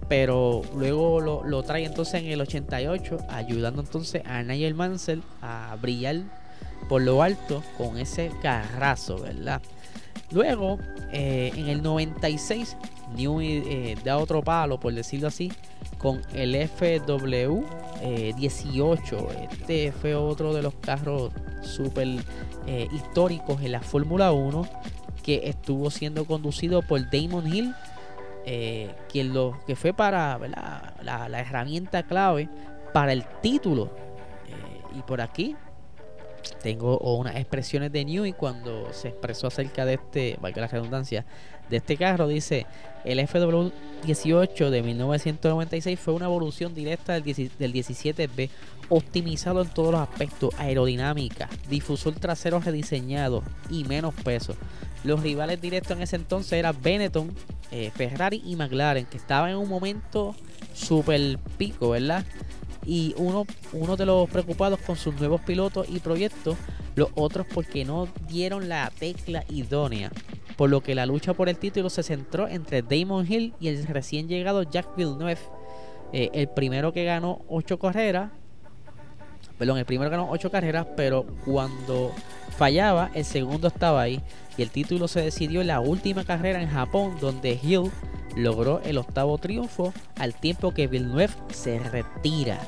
pero 0.09 0.63
luego 0.75 1.21
lo, 1.21 1.63
trae 1.65 1.85
entonces 1.85 2.23
en 2.23 2.29
el 2.29 2.41
88, 2.41 3.19
ayudando 3.29 3.83
entonces 3.83 4.23
a 4.25 4.43
Nigel 4.43 4.75
Mansell 4.75 5.23
a 5.43 5.77
brillar 5.83 6.23
por 6.89 7.03
lo 7.03 7.23
alto 7.23 7.63
con 7.77 7.99
ese 7.99 8.31
carrazo, 8.41 9.19
¿verdad? 9.19 9.61
Luego, 10.31 10.79
eh, 11.13 11.53
en 11.55 11.69
el 11.69 11.83
96, 11.83 12.79
Newey 13.17 13.63
eh, 13.67 13.97
da 14.03 14.17
otro 14.17 14.43
palo, 14.43 14.81
por 14.81 14.95
decirlo 14.95 15.29
así, 15.29 15.53
con 15.99 16.21
el 16.35 16.69
FW 16.69 17.65
18. 18.37 19.17
Eh, 19.17 19.49
este 19.51 19.93
fue 19.93 20.15
otro 20.15 20.53
de 20.53 20.63
los 20.63 20.75
carros 20.75 21.33
súper 21.63 22.09
eh, 22.67 22.89
históricos 22.93 23.63
en 23.63 23.73
la 23.73 23.81
Fórmula 23.81 24.33
1 24.33 24.67
que 25.23 25.49
estuvo 25.49 25.91
siendo 25.91 26.25
conducido 26.25 26.83
por 26.83 27.01
Damon 27.09 27.47
Hill, 27.47 27.75
eh, 28.45 28.93
quien 29.09 29.33
lo 29.33 29.57
que 29.67 29.77
fue 29.77 29.93
para 29.93 30.37
la, 30.39 31.29
la, 31.29 31.41
herramienta 31.41 32.03
clave 32.03 32.49
para 32.93 33.13
el 33.13 33.25
título. 33.41 33.91
y 34.95 35.01
por 35.03 35.21
aquí 35.21 35.57
tengo 36.63 36.99
unas 36.99 37.37
expresiones 37.37 37.93
de 37.93 38.05
Newey 38.05 38.33
cuando 38.33 38.93
se 38.93 39.09
expresó 39.09 39.47
acerca 39.47 39.85
de 39.85 39.95
este, 39.95 40.37
valga 40.41 40.63
la 40.63 40.69
redundancia, 40.69 41.25
de 41.73 41.79
este 41.79 41.97
carro. 41.97 42.29
Dice, 42.29 42.67
el 43.05 43.19
FW18 43.19 44.71
de 44.71 44.83
1996 44.83 45.99
fue 45.99 46.15
una 46.15 46.27
evolución 46.27 46.75
directa 46.75 47.15
del, 47.15 47.25
17B, 47.25 48.51
optimizado 48.89 49.63
en 49.63 49.69
todos 49.69 49.93
los 49.93 50.01
aspectos, 50.01 50.55
aerodinámica, 50.59 51.49
difusor 51.69 52.15
trasero 52.15 52.61
rediseñado 52.61 53.43
y 53.71 53.85
menos 53.85 54.15
peso. 54.15 54.55
Los 55.03 55.21
rivales 55.23 55.61
directos 55.61 55.97
en 55.97 56.03
ese 56.03 56.17
entonces 56.17 56.53
eran 56.53 56.77
Benetton, 56.81 57.35
eh, 57.73 57.91
Ferrari 57.95 58.43
y 58.45 58.55
McLaren, 58.55 59.07
que 59.07 59.17
estaban 59.17 59.51
en 59.51 59.57
un 59.57 59.69
momento 59.69 60.37
súper 60.75 61.39
pico, 61.59 61.91
¿verdad? 61.91 62.25
Y 62.85 63.15
uno, 63.17 63.47
uno 63.73 63.97
de 63.97 64.07
los 64.07 64.29
preocupados 64.29 64.81
con 64.81 64.97
sus 64.97 65.15
nuevos 65.15 65.41
pilotos 65.43 65.87
y 65.89 66.01
proyectos, 66.01 66.57
los 66.97 67.09
otros 67.15 67.47
porque 67.53 67.85
no 67.85 68.09
dieron 68.29 68.69
la 68.69 68.91
tecla 68.99 69.45
idónea, 69.49 70.11
por 70.57 70.71
lo 70.71 70.83
que 70.83 70.95
la 70.95 71.07
lucha 71.07 71.35
por 71.35 71.49
el 71.49 71.57
título 71.57 71.91
se 71.91 72.03
centró 72.03 72.49
entre 72.49 72.83
Damon 72.83 73.31
Hill 73.31 73.55
y 73.61 73.69
el 73.69 73.87
recién 73.87 74.29
llegado 74.29 74.63
Jack 74.63 74.97
Villeneuve, 74.97 75.39
eh, 76.13 76.31
el 76.35 76.49
primero 76.49 76.93
que 76.93 77.05
ganó 77.05 77.41
ocho 77.49 77.79
carreras, 77.79 78.31
perdón, 79.59 79.79
el 79.79 79.85
primero 79.85 80.11
ganó 80.11 80.29
ocho 80.31 80.51
carreras, 80.51 80.87
pero 80.97 81.25
cuando 81.45 82.13
fallaba, 82.57 83.11
el 83.15 83.25
segundo 83.25 83.69
estaba 83.69 84.03
ahí. 84.03 84.21
Y 84.59 84.63
el 84.63 84.71
título 84.71 85.09
se 85.09 85.23
decidió 85.23 85.61
en 85.61 85.69
la 85.69 85.81
última 85.81 86.25
carrera 86.25 86.61
en 86.61 86.69
Japón, 86.69 87.17
donde 87.21 87.59
Hill 87.63 87.91
logró 88.37 88.81
el 88.83 88.99
octavo 88.99 89.39
triunfo 89.39 89.93
al 90.19 90.35
tiempo 90.35 90.73
que 90.73 90.87
Villeneuve 90.87 91.35
se 91.53 91.79
retira. 91.79 92.61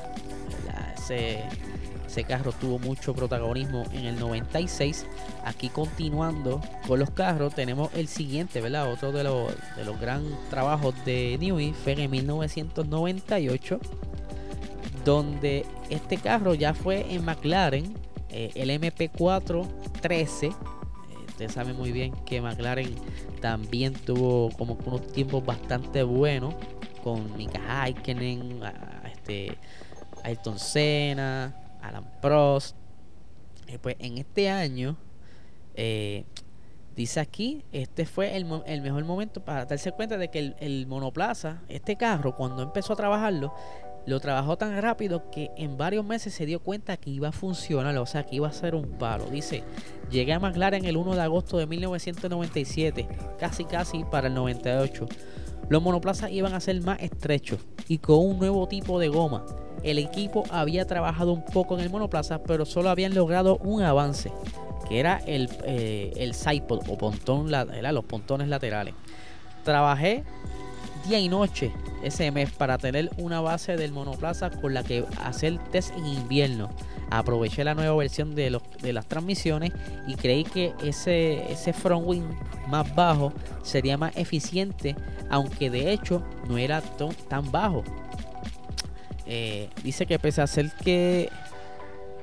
Ese, 1.09 2.23
carro 2.23 2.53
tuvo 2.53 2.79
mucho 2.79 3.13
protagonismo 3.13 3.83
en 3.91 4.05
el 4.05 4.19
96. 4.19 5.05
Aquí 5.43 5.69
continuando 5.69 6.61
con 6.87 6.99
los 6.99 7.11
carros, 7.11 7.53
tenemos 7.53 7.89
el 7.93 8.07
siguiente, 8.07 8.61
¿verdad? 8.61 8.91
Otro 8.91 9.11
de 9.11 9.23
los, 9.23 9.53
de 9.75 9.83
los 9.83 9.99
gran 9.99 10.23
trabajos 10.49 10.95
de 11.05 11.37
Newey 11.39 11.73
fue 11.73 12.01
en 12.01 12.09
1998, 12.09 13.79
donde 15.03 15.65
este 15.89 16.17
carro 16.17 16.53
ya 16.53 16.73
fue 16.73 17.05
en 17.13 17.25
McLaren, 17.25 17.93
eh, 18.29 18.51
el 18.55 18.69
MP4 18.69 19.67
13 20.01 20.51
Ustedes 21.35 21.51
saben 21.51 21.75
muy 21.75 21.91
bien 21.91 22.13
que 22.25 22.39
McLaren 22.39 22.95
también 23.41 23.91
tuvo 23.91 24.49
como 24.51 24.77
unos 24.85 25.05
tiempos 25.11 25.45
bastante 25.45 26.01
buenos 26.01 26.55
con 27.03 27.35
Mika 27.35 27.59
Hakkinen, 27.67 28.61
este, 29.11 29.57
Ayrton 30.23 30.57
Senna, 30.57 31.53
Alan 31.81 32.09
Prost. 32.21 32.77
Eh, 33.67 33.77
pues 33.81 33.97
en 33.99 34.17
este 34.17 34.49
año, 34.49 34.95
eh, 35.73 36.23
dice 36.95 37.19
aquí, 37.19 37.65
este 37.73 38.05
fue 38.05 38.37
el, 38.37 38.45
mejor 38.45 39.03
momento 39.03 39.43
para 39.43 39.65
darse 39.65 39.91
cuenta 39.91 40.17
de 40.17 40.29
que 40.29 40.39
el, 40.39 40.55
el 40.61 40.87
monoplaza, 40.87 41.63
este 41.67 41.97
carro, 41.97 42.33
cuando 42.37 42.63
empezó 42.63 42.93
a 42.93 42.95
trabajarlo, 42.95 43.53
lo 44.05 44.19
trabajó 44.19 44.57
tan 44.57 44.79
rápido 44.81 45.29
que 45.31 45.51
en 45.57 45.77
varios 45.77 46.05
meses 46.05 46.33
se 46.33 46.45
dio 46.45 46.59
cuenta 46.59 46.97
que 46.97 47.09
iba 47.09 47.29
a 47.29 47.31
funcionar, 47.31 47.97
o 47.97 48.05
sea, 48.05 48.23
que 48.25 48.35
iba 48.35 48.47
a 48.47 48.53
ser 48.53 48.75
un 48.75 48.97
palo. 48.97 49.25
Dice, 49.25 49.63
llegué 50.11 50.33
a 50.33 50.39
McLaren 50.39 50.85
el 50.85 50.97
1 50.97 51.15
de 51.15 51.21
agosto 51.21 51.57
de 51.57 51.65
1997, 51.65 53.07
casi 53.39 53.65
casi 53.65 54.03
para 54.03 54.27
el 54.27 54.35
98. 54.35 55.07
Los 55.69 55.81
monoplazas 55.81 56.31
iban 56.31 56.53
a 56.53 56.59
ser 56.59 56.79
más 56.81 57.01
estrechos 57.01 57.59
y 57.87 57.97
con 57.97 58.19
un 58.19 58.37
nuevo 58.37 58.67
tipo 58.67 58.99
de 58.99 59.07
goma. 59.07 59.45
El 59.81 59.97
equipo 59.97 60.43
había 60.51 60.85
trabajado 60.85 61.33
un 61.33 61.43
poco 61.43 61.75
en 61.75 61.81
el 61.81 61.89
monoplaza, 61.89 62.43
pero 62.43 62.65
solo 62.65 62.89
habían 62.89 63.15
logrado 63.15 63.57
un 63.57 63.81
avance, 63.81 64.31
que 64.87 64.99
era 64.99 65.17
el, 65.25 65.49
eh, 65.63 66.13
el 66.17 66.35
sidepod 66.35 66.87
o 66.89 66.97
pontón, 66.97 67.51
los 67.51 68.05
pontones 68.05 68.47
laterales. 68.47 68.93
Trabajé 69.63 70.23
día 71.07 71.19
y 71.19 71.29
noche 71.29 71.71
ese 72.03 72.31
mes 72.31 72.51
para 72.51 72.77
tener 72.77 73.09
una 73.17 73.41
base 73.41 73.77
del 73.77 73.91
monoplaza 73.91 74.49
con 74.49 74.73
la 74.73 74.83
que 74.83 75.05
hacer 75.23 75.57
test 75.71 75.91
en 75.95 76.05
invierno. 76.05 76.69
Aproveché 77.09 77.63
la 77.63 77.75
nueva 77.75 77.95
versión 77.95 78.35
de, 78.35 78.49
los, 78.49 78.63
de 78.81 78.93
las 78.93 79.05
transmisiones 79.05 79.71
y 80.07 80.15
creí 80.15 80.43
que 80.43 80.73
ese, 80.83 81.51
ese 81.51 81.73
front 81.73 82.05
wing 82.07 82.23
más 82.67 82.93
bajo 82.95 83.31
sería 83.63 83.97
más 83.97 84.15
eficiente, 84.17 84.95
aunque 85.29 85.69
de 85.69 85.91
hecho 85.91 86.23
no 86.47 86.57
era 86.57 86.81
tan 86.81 87.51
bajo. 87.51 87.83
Eh, 89.27 89.69
dice 89.83 90.05
que 90.05 90.19
pese 90.19 90.41
a 90.41 90.47
ser 90.47 90.71
que 90.71 91.29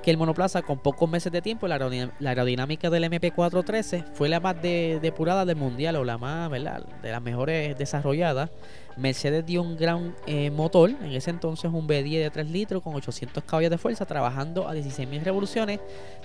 que 0.03 0.11
el 0.11 0.17
monoplaza 0.17 0.63
con 0.63 0.79
pocos 0.79 1.09
meses 1.09 1.33
de 1.33 1.41
tiempo, 1.43 1.69
la, 1.69 1.77
aerodinámica 1.77 2.91
del 2.91 3.05
MP413 3.05 4.05
fue 4.15 4.29
la 4.29 4.41
más 4.41 4.61
depurada 4.61 5.45
del 5.45 5.57
mundial 5.57 5.97
o 5.97 6.05
la 6.05 6.19
más, 6.19 6.51
¿verdad? 6.51 6.85
De 7.03 7.11
las 7.11 7.23
mejores 7.23 7.79
desarrolladas. 7.79 8.51
Mercedes 8.97 9.47
dio 9.47 9.63
un 9.63 9.77
gran 9.77 10.15
eh, 10.27 10.51
motor, 10.51 10.91
en 10.91 11.13
ese 11.13 11.31
entonces 11.31 11.71
un 11.73 11.89
B10 11.89 12.23
de 12.23 12.31
3 12.31 12.51
litros 12.51 12.83
con 12.83 12.95
800 12.95 13.43
caballos 13.45 13.71
de 13.71 13.79
fuerza, 13.79 14.05
trabajando 14.05 14.69
a 14.69 14.75
16.000 14.75 15.23
revoluciones, 15.23 15.81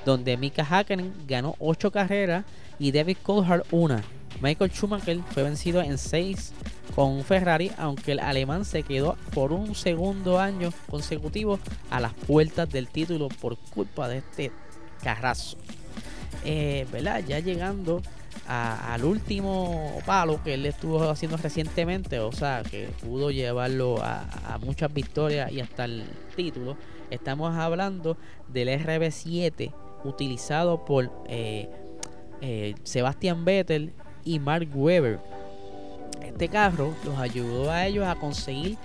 donde 0.05 0.35
Mika 0.35 0.65
Hakkinen 0.69 1.13
ganó 1.27 1.55
8 1.59 1.91
carreras 1.91 2.43
y 2.79 2.91
David 2.91 3.17
Coulthard 3.23 3.63
una. 3.71 4.03
Michael 4.41 4.71
Schumacher 4.71 5.19
fue 5.31 5.43
vencido 5.43 5.81
en 5.81 5.97
6 5.97 6.53
con 6.97 7.23
Ferrari, 7.23 7.71
aunque 7.77 8.13
el 8.13 8.19
alemán 8.19 8.65
se 8.65 8.81
quedó 8.81 9.17
por 9.31 9.51
un 9.51 9.75
segundo 9.75 10.39
año 10.39 10.73
consecutivo 10.89 11.59
a 11.91 11.99
las 11.99 12.11
puertas 12.15 12.67
del 12.71 12.87
título 12.87 13.29
por 13.29 13.55
culpa 13.55 14.07
de 14.07 14.17
este 14.17 14.51
carrazo. 15.03 15.57
Eh, 16.43 16.87
¿verdad? 16.91 17.23
Ya 17.27 17.37
llegando 17.37 18.01
al 18.47 19.05
último 19.05 19.99
palo 20.07 20.41
que 20.43 20.55
él 20.55 20.65
estuvo 20.65 21.07
haciendo 21.07 21.37
recientemente, 21.37 22.17
o 22.19 22.31
sea, 22.31 22.63
que 22.63 22.89
pudo 23.03 23.29
llevarlo 23.29 23.97
a, 24.01 24.57
muchas 24.65 24.91
victorias 24.91 25.51
y 25.51 25.61
hasta 25.61 25.85
el 25.85 26.03
título. 26.35 26.77
Estamos 27.11 27.55
hablando 27.55 28.17
del 28.47 28.69
RB7 28.69 29.71
utilizado 30.03 30.83
por 30.83 31.11
eh, 31.27 31.69
eh, 32.41 32.73
Sebastian 32.81 33.45
Vettel 33.45 33.93
y 34.25 34.39
Mark 34.39 34.69
Webber. 34.73 35.36
Este 36.37 36.49
carro 36.49 36.93
los 37.03 37.17
ayudó 37.17 37.71
a 37.71 37.87
ellos 37.87 38.05
a 38.05 38.13
conseguir 38.13 38.77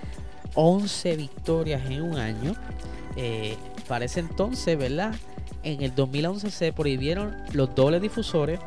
11 0.55 1.17
victorias 1.17 1.83
en 1.85 2.01
un 2.01 2.17
año. 2.17 2.55
Eh, 3.15 3.59
para 3.87 4.07
ese 4.07 4.21
entonces, 4.21 4.79
¿verdad? 4.79 5.15
En 5.63 5.83
el 5.83 5.95
2011 5.95 6.51
se 6.51 6.73
prohibieron 6.73 7.37
los 7.53 7.75
dobles 7.75 8.01
difusores 8.01 8.59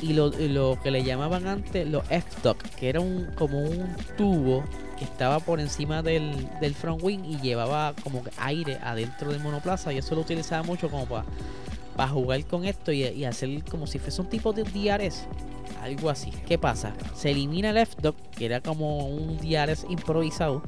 y 0.00 0.12
lo, 0.12 0.30
que 0.80 0.92
le 0.92 1.02
llamaban 1.02 1.48
antes 1.48 1.84
los 1.88 2.04
F-Duck, 2.08 2.62
que 2.76 2.88
era 2.88 3.00
un, 3.00 3.26
como 3.34 3.60
un 3.60 3.96
tubo 4.16 4.62
que 4.96 5.04
estaba 5.04 5.40
por 5.40 5.58
encima 5.58 6.00
del, 6.04 6.48
front 6.80 7.02
wing 7.02 7.24
y 7.24 7.40
llevaba 7.40 7.92
como 8.04 8.22
aire 8.36 8.78
adentro 8.84 9.32
del 9.32 9.40
monoplaza 9.40 9.92
y 9.92 9.98
eso 9.98 10.14
lo 10.14 10.20
utilizaba 10.20 10.62
mucho 10.62 10.88
como 10.88 11.06
para 11.06 11.24
para 11.98 12.10
jugar 12.10 12.44
con 12.44 12.64
esto 12.64 12.92
y, 12.92 13.24
hacer 13.24 13.64
como 13.64 13.88
si 13.88 13.98
fuese 13.98 14.20
un 14.20 14.28
tipo 14.28 14.52
de 14.52 14.62
DRS. 14.62 15.26
Algo 15.82 16.10
así. 16.10 16.30
¿Qué 16.46 16.58
pasa? 16.58 16.94
Se 17.14 17.30
elimina 17.30 17.70
el 17.70 17.78
F-Dog, 17.78 18.16
que 18.36 18.46
era 18.46 18.60
como 18.60 19.06
un 19.08 19.38
DRS 19.38 19.86
improvisado. 19.88 20.62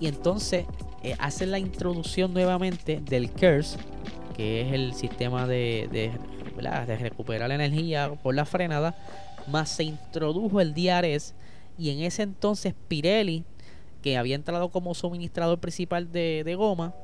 Y 0.00 0.08
entonces 0.08 0.66
eh, 1.02 1.14
hacen 1.18 1.50
la 1.50 1.58
introducción 1.58 2.32
nuevamente 2.34 3.00
del 3.00 3.30
Curse, 3.30 3.78
que 4.36 4.62
es 4.62 4.72
el 4.72 4.94
sistema 4.94 5.46
de, 5.46 5.88
de, 5.90 6.96
recuperar 6.96 7.48
la 7.48 7.54
energía 7.54 8.12
por 8.22 8.34
la 8.34 8.44
frenada. 8.44 8.94
Más 9.46 9.70
se 9.70 9.84
introdujo 9.84 10.60
el 10.60 10.74
DRS. 10.74 11.34
Y 11.78 11.90
en 11.90 12.00
ese 12.00 12.22
entonces 12.22 12.74
Pirelli, 12.88 13.44
que 14.02 14.18
había 14.18 14.34
entrado 14.34 14.70
como 14.70 14.94
suministrador 14.94 15.58
principal 15.58 16.12
de, 16.12 16.42
de 16.44 16.54
goma, 16.54 16.94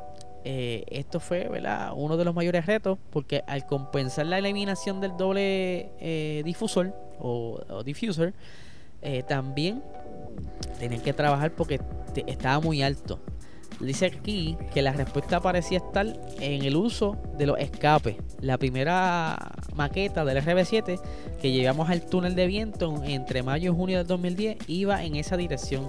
eh, 0.45 0.85
esto 0.89 1.21
fue 1.21 1.51
uno 1.95 2.17
de 2.17 2.25
los 2.25 2.35
mayores 2.35 2.65
retos 2.65 2.97
porque 3.11 3.43
al 3.47 3.67
compensar 3.67 4.27
la 4.27 4.39
eliminación 4.39 5.01
del 5.01 5.17
doble 5.17 5.91
eh, 6.01 6.43
difusor 6.45 6.95
o, 7.19 7.83
diffuser, 7.85 8.35
eh, 9.03 9.23
también 9.23 9.83
tenían 10.79 11.01
que 11.01 11.13
trabajar 11.13 11.53
porque 11.53 11.81
estaba 12.27 12.61
muy 12.61 12.83
alto. 12.83 13.21
Dice 13.81 14.07
aquí 14.07 14.57
que 14.75 14.83
la 14.83 14.93
respuesta 14.93 15.41
parecía 15.41 15.79
estar 15.79 16.07
en 16.41 16.65
el 16.65 16.75
uso 16.75 17.17
de 17.37 17.47
los 17.47 17.59
escapes. 17.61 18.17
La 18.41 18.59
primera 18.59 19.53
maqueta 19.75 20.25
del 20.25 20.43
RB7 20.45 21.01
que 21.41 21.53
llevamos 21.53 21.89
al 21.89 22.05
túnel 22.05 22.35
de 22.35 22.49
viento 22.49 23.03
entre 23.05 23.45
mayo 23.45 23.73
y 23.73 23.77
junio 23.77 23.99
del 23.99 24.07
2010 24.09 24.59
iba 24.67 25.05
en 25.05 25.15
esa 25.15 25.37
dirección. 25.37 25.89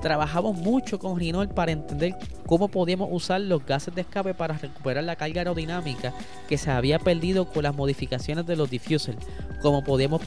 Trabajamos 0.00 0.56
mucho 0.56 0.98
con 0.98 1.18
Rinol 1.18 1.48
para 1.48 1.72
entender 1.72 2.16
cómo 2.46 2.68
podíamos 2.68 3.08
usar 3.10 3.40
los 3.40 3.64
gases 3.66 3.94
de 3.94 4.02
escape 4.02 4.32
para 4.32 4.56
recuperar 4.56 5.04
la 5.04 5.16
carga 5.16 5.40
aerodinámica 5.40 6.14
que 6.48 6.56
se 6.56 6.70
había 6.70 6.98
perdido 6.98 7.46
con 7.46 7.64
las 7.64 7.74
modificaciones 7.74 8.46
de 8.46 8.56
los 8.56 8.70
diffusers. 8.70 9.18
Cómo 9.60 9.82
podíamos 9.82 10.22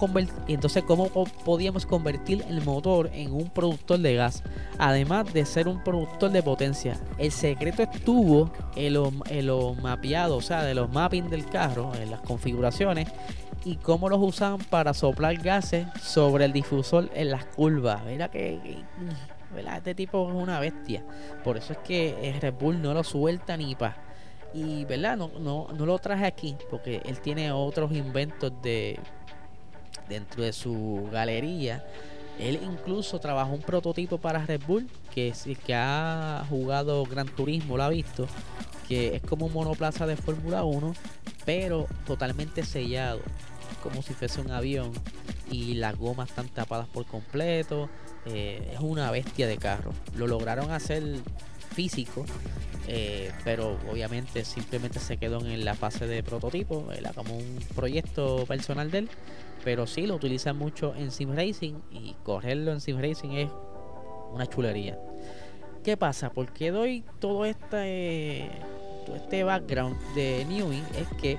entonces 0.48 0.84
cómo 0.84 1.08
podíamos 1.46 1.86
convertir 1.86 2.44
el 2.50 2.62
motor 2.64 3.10
en 3.14 3.32
un 3.32 3.50
productor 3.50 4.00
de 4.00 4.16
gas, 4.16 4.44
además 4.78 5.32
de 5.34 5.46
ser 5.46 5.70
un 5.70 5.82
productor 5.84 6.32
de 6.32 6.44
potencia. 6.44 7.00
El 7.18 7.32
secreto 7.32 7.84
estuvo 7.84 8.52
en 8.76 8.94
lo, 8.94 9.74
mapeado, 9.76 10.38
o 10.38 10.42
sea, 10.42 10.64
de 10.64 10.76
los 10.76 10.92
mapping 10.92 11.30
del 11.30 11.46
carro, 11.46 11.92
en 11.96 12.12
las 12.12 12.22
configuraciones 12.22 13.08
y 13.64 13.76
cómo 13.76 14.10
los 14.10 14.20
usaban 14.22 14.60
para 14.60 14.94
soplar 14.94 15.36
gases 15.38 15.88
sobre 16.02 16.46
el 16.46 16.54
difusor 16.54 17.10
en 17.14 17.32
las 17.32 17.46
curvas. 17.46 18.04
Mira 18.06 18.30
que 18.30 18.84
este 19.58 19.96
tipo 19.96 20.30
es 20.30 20.36
una 20.36 20.60
bestia. 20.60 21.04
Por 21.44 21.58
eso 21.58 21.74
es 21.74 21.80
que 21.80 22.38
Red 22.42 22.54
Bull 22.54 22.82
no 22.82 22.94
lo 22.94 23.04
suelta 23.04 23.58
ni 23.58 23.76
pa. 23.76 23.96
Y, 24.54 24.86
¿verdad? 24.86 25.18
No, 25.18 25.32
no, 25.40 25.68
no 25.74 25.86
lo 25.86 25.98
traje 26.00 26.26
aquí 26.26 26.56
porque 26.70 27.02
él 27.06 27.20
tiene 27.22 27.52
otros 27.52 27.92
inventos 27.94 28.52
de 28.62 29.00
dentro 30.10 30.44
de 30.44 30.54
su 30.54 31.08
galería. 31.12 31.84
Él 32.40 32.60
incluso 32.64 33.20
trabajó 33.20 33.54
un 33.54 33.62
prototipo 33.62 34.18
para 34.18 34.46
Red 34.46 34.62
Bull, 34.68 34.90
que 35.14 35.30
es 35.30 35.46
que 35.66 35.76
ha 35.76 36.44
jugado 36.50 37.04
Gran 37.06 37.28
Turismo, 37.28 37.78
lo 37.78 37.84
ha 37.84 37.90
visto, 37.90 38.28
que 38.88 39.16
es 39.16 39.22
como 39.22 39.46
un 39.46 39.54
monoplaza 39.54 40.08
de 40.08 40.16
Fórmula 40.16 40.64
1, 40.64 40.94
pero 41.46 41.88
totalmente 42.06 42.64
sellado, 42.64 43.20
como 43.82 44.02
si 44.02 44.14
fuese 44.14 44.42
un 44.42 44.52
avión, 44.52 44.92
y 45.50 45.76
las 45.76 45.98
gomas 45.98 46.30
están 46.30 46.48
tapadas 46.48 46.88
por 46.88 47.06
completo, 47.06 47.90
eh, 48.26 48.72
es 48.74 48.80
una 48.80 49.12
bestia 49.12 49.48
de 49.48 49.58
carro. 49.58 49.92
Lo 50.16 50.28
lograron 50.28 50.72
hacer 50.72 51.04
físico, 51.74 52.26
eh, 52.88 53.32
pero 53.44 53.78
obviamente 53.90 54.46
simplemente 54.46 55.00
se 55.00 55.18
quedó 55.18 55.46
en 55.46 55.64
la 55.66 55.76
fase 55.76 56.08
de 56.08 56.24
prototipo, 56.24 56.92
era 56.92 57.14
como 57.14 57.36
un 57.38 57.60
proyecto 57.76 58.46
personal 58.46 58.92
de 58.92 59.00
él, 59.00 59.10
pero 59.64 59.88
sí 59.88 60.08
lo 60.08 60.16
utilizan 60.16 60.58
mucho 60.58 60.96
en 60.96 61.12
sim 61.12 61.36
racing 61.36 61.76
y 61.92 62.16
correrlo 62.24 62.72
en 62.72 62.82
sim 62.82 63.00
racing 63.00 63.32
es 63.32 63.50
una 64.32 64.48
chulería. 64.48 64.98
¿Qué 65.84 65.98
pasa? 65.98 66.32
¿Por 66.32 66.52
qué 66.54 66.72
doy 66.72 67.04
todo 67.20 67.46
este, 67.46 68.50
todo 69.06 69.16
este 69.16 69.44
background 69.44 69.98
de 70.14 70.46
Newey? 70.46 70.84
Es 70.98 71.08
que 71.20 71.38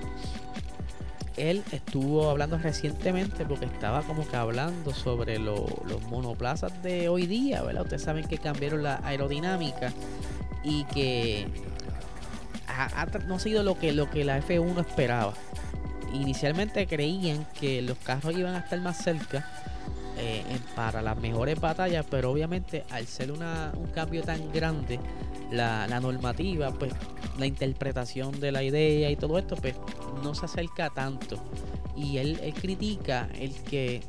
él 1.37 1.63
estuvo 1.71 2.29
hablando 2.29 2.57
recientemente 2.57 3.45
porque 3.45 3.65
estaba 3.65 4.03
como 4.03 4.27
que 4.27 4.35
hablando 4.35 4.93
sobre 4.93 5.39
los 5.39 5.67
monoplazas 6.09 6.81
de 6.83 7.09
hoy 7.09 7.25
día, 7.25 7.61
¿verdad? 7.63 7.83
Ustedes 7.83 8.03
saben 8.03 8.27
que 8.27 8.37
cambiaron 8.37 8.83
la 8.83 8.99
aerodinámica 9.03 9.91
y 10.63 10.83
que 10.85 11.47
no 13.27 13.35
ha 13.35 13.39
sido 13.39 13.63
lo 13.63 13.77
que, 13.77 13.93
lo 13.93 14.09
que 14.09 14.23
la 14.23 14.39
F1 14.41 14.79
esperaba. 14.81 15.33
Inicialmente 16.13 16.87
creían 16.87 17.45
que 17.59 17.81
los 17.81 17.97
carros 17.97 18.35
iban 18.37 18.55
a 18.55 18.59
estar 18.59 18.79
más 18.79 18.97
cerca 18.97 19.47
eh, 20.17 20.43
para 20.75 21.01
las 21.01 21.17
mejores 21.17 21.59
batallas, 21.59 22.05
pero 22.09 22.31
obviamente 22.31 22.83
al 22.91 23.07
ser 23.07 23.31
una, 23.31 23.71
un 23.75 23.87
cambio 23.87 24.23
tan 24.23 24.51
grande, 24.51 24.99
la, 25.53 25.87
la 25.87 25.99
normativa, 25.99 26.71
pues 26.71 26.93
la 27.37 27.45
interpretación 27.45 28.39
de 28.39 28.51
la 28.51 28.63
idea 28.63 29.09
y 29.09 29.15
todo 29.15 29.37
esto, 29.37 29.55
pues 29.55 29.75
no 30.23 30.35
se 30.35 30.45
acerca 30.45 30.89
tanto. 30.89 31.37
Y 31.95 32.17
él, 32.17 32.39
critica 32.59 33.29
el 33.39 33.53
que 33.63 34.01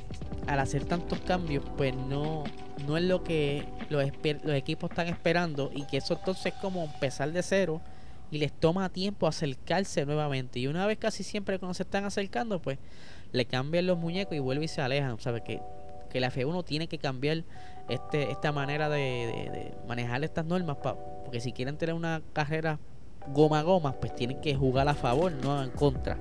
al 0.47 0.59
hacer 0.59 0.85
tantos 0.85 1.21
cambios, 1.21 1.65
pues 1.77 1.95
no, 1.95 2.45
no 2.87 2.97
es 2.97 3.05
lo 3.05 3.23
que 3.23 3.65
los, 3.89 4.05
los 4.43 4.55
equipos 4.55 4.91
están 4.91 5.09
esperando 5.09 5.71
y 5.75 5.85
que 5.85 5.99
eso 5.99 6.15
entonces 6.15 6.47
es 6.47 6.55
como 6.55 6.85
empezar 6.85 7.33
de 7.33 7.43
cero 7.43 7.81
y 8.31 8.39
les 8.39 8.53
toma 8.53 8.89
tiempo 8.89 9.27
acercarse 9.27 10.05
nuevamente. 10.07 10.59
Y 10.59 10.67
una 10.67 10.87
vez 10.87 10.99
casi 10.99 11.23
siempre 11.23 11.59
cuando 11.59 11.75
se 11.75 11.83
están 11.83 12.05
acercando, 12.05 12.61
pues 12.61 12.79
le 13.33 13.45
cambian 13.47 13.87
los 13.87 13.99
muñecos 13.99 14.35
y 14.35 14.39
vuelve 14.39 14.65
y 14.65 14.69
se 14.69 14.81
alejan. 14.81 15.21
¿Sabe? 15.21 15.43
Que, 15.43 15.61
que 16.11 16.21
la 16.21 16.31
F1 16.31 16.65
tiene 16.65 16.89
que 16.89 16.99
cambiar 16.99 17.45
este, 17.89 18.31
esta 18.31 18.53
manera 18.53 18.89
de, 18.89 19.75
manejar 19.87 20.25
estas 20.25 20.45
normas, 20.45 20.77
porque 20.79 21.41
si 21.41 21.53
quieren 21.53 21.77
tener 21.77 21.95
una 21.95 22.23
carrera 22.33 22.79
goma 23.29 23.63
goma, 23.63 23.93
pues 23.93 24.15
tienen 24.15 24.41
que 24.41 24.55
jugar 24.55 24.89
a 24.89 24.95
favor, 24.95 25.33
no 25.33 25.63
en 25.63 25.71
contra. 25.71 26.19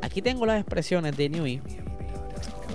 Aquí 0.00 0.22
tengo 0.22 0.46
las 0.46 0.60
expresiones 0.60 1.16
de 1.16 1.28
Newey, 1.28 1.60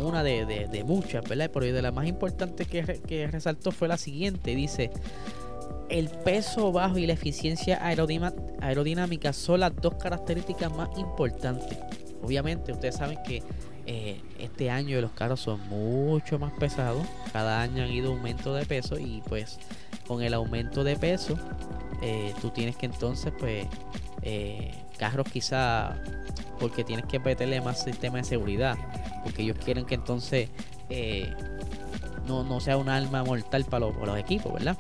una 0.02 0.24
de, 0.24 0.84
muchas, 0.86 1.28
¿verdad? 1.28 1.50
Pero 1.54 1.66
de 1.66 1.82
la 1.82 1.92
más 1.92 2.08
importante 2.08 2.66
que, 2.66 3.02
que 3.06 3.28
resaltó 3.28 3.72
fue 3.72 3.88
la 3.88 3.98
siguiente, 3.98 4.56
dice, 4.56 4.92
el 5.90 6.10
peso 6.10 6.72
bajo 6.72 6.98
y 6.98 7.06
la 7.06 7.14
eficiencia 7.14 7.80
aerodinámica 7.84 9.34
son 9.34 9.60
las 9.60 9.76
dos 9.76 9.96
características 9.96 10.76
más 10.76 10.90
importantes. 10.98 11.78
Obviamente, 12.24 12.72
ustedes 12.72 12.96
saben 12.96 13.20
que 13.24 13.44
eh, 13.86 14.22
este 14.40 14.70
año 14.70 15.00
los 15.02 15.12
carros 15.12 15.40
son 15.40 15.60
mucho 15.70 16.40
más 16.40 16.54
pesados. 16.54 17.06
Cada 17.32 17.62
año 17.62 17.84
han 17.84 17.92
ido 17.92 18.12
aumento 18.12 18.54
de 18.54 18.66
peso 18.66 19.00
y 19.00 19.22
pues 19.28 19.60
con 20.08 20.22
el 20.22 20.34
aumento 20.34 20.84
de 20.84 20.96
peso 20.96 21.38
eh, 22.02 22.34
tú 22.42 22.50
tienes 22.50 22.76
que 22.76 22.86
entonces, 22.86 23.32
pues, 23.40 23.66
eh, 24.24 24.74
carros 24.98 25.28
quizá 25.32 25.96
porque 26.60 26.84
tienes 26.84 27.06
que 27.06 27.18
meterle 27.20 27.62
más 27.62 27.82
sistema 27.84 28.18
de 28.18 28.26
seguridad, 28.26 28.78
porque 29.24 29.44
ellos 29.44 29.58
quieren 29.64 29.86
que 29.86 29.96
entonces 29.96 30.50
eh, 30.90 31.34
no, 32.28 32.60
sea 32.60 32.76
un 32.76 32.90
arma 32.90 33.24
mortal 33.24 33.64
para 33.66 33.88
los, 33.88 33.96
los 33.96 34.18
equipos, 34.18 34.54
¿verdad? 34.54 34.78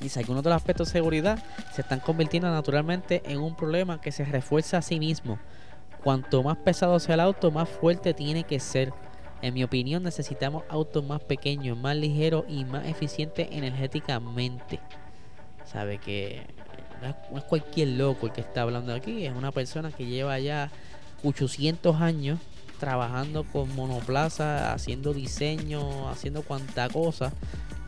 Y 0.00 0.08
si 0.08 0.18
algunos 0.18 0.42
de 0.42 0.50
los 0.50 0.56
aspectos 0.56 0.88
de 0.88 0.92
seguridad 0.92 1.38
se 1.72 1.82
están 1.82 2.00
convirtiendo 2.00 2.50
naturalmente 2.50 3.22
en 3.26 3.38
un 3.38 3.54
problema 3.54 4.00
que 4.00 4.10
se 4.10 4.24
refuerza 4.24 4.78
a 4.78 4.82
sí 4.82 4.98
mismo. 4.98 5.38
Cuanto 6.04 6.42
más 6.42 6.58
pesado 6.58 7.00
sea 7.00 7.14
el 7.14 7.20
auto, 7.20 7.50
más 7.50 7.66
fuerte 7.66 8.12
tiene 8.12 8.44
que 8.44 8.60
ser. 8.60 8.92
En 9.40 9.54
mi 9.54 9.64
opinión 9.64 10.02
necesitamos 10.02 10.62
autos 10.68 11.02
más 11.02 11.22
pequeños, 11.22 11.78
más 11.78 11.96
ligeros 11.96 12.44
y 12.46 12.66
más 12.66 12.86
eficientes 12.86 13.48
energéticamente. 13.50 14.80
Sabe 15.64 15.96
que 15.96 16.42
no 17.30 17.38
es 17.38 17.44
cualquier 17.44 17.88
loco 17.88 18.26
el 18.26 18.32
que 18.32 18.42
está 18.42 18.62
hablando 18.62 18.92
aquí, 18.92 19.24
es 19.24 19.34
una 19.34 19.50
persona 19.50 19.90
que 19.90 20.04
lleva 20.04 20.38
ya 20.38 20.70
800 21.24 21.98
años 22.00 22.38
trabajando 22.78 23.44
con 23.44 23.74
monoplaza, 23.74 24.72
haciendo 24.72 25.12
diseño, 25.12 26.08
haciendo 26.08 26.42
cuanta 26.42 26.88
cosa 26.88 27.32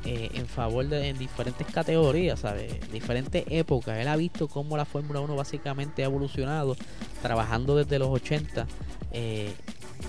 eh, 0.07 0.31
en 0.35 0.47
favor 0.47 0.87
de 0.87 1.09
en 1.09 1.19
diferentes 1.19 1.67
categorías, 1.67 2.39
¿sabes? 2.39 2.73
Diferentes 2.93 3.45
épocas. 3.51 3.99
Él 3.99 4.07
ha 4.07 4.15
visto 4.15 4.47
cómo 4.47 4.77
la 4.77 4.85
Fórmula 4.85 5.21
1 5.21 5.35
básicamente 5.35 6.03
ha 6.03 6.07
evolucionado, 6.07 6.77
trabajando 7.23 7.75
desde 7.75 7.99
los 7.99 8.09
80 8.09 8.69
eh, 9.11 9.53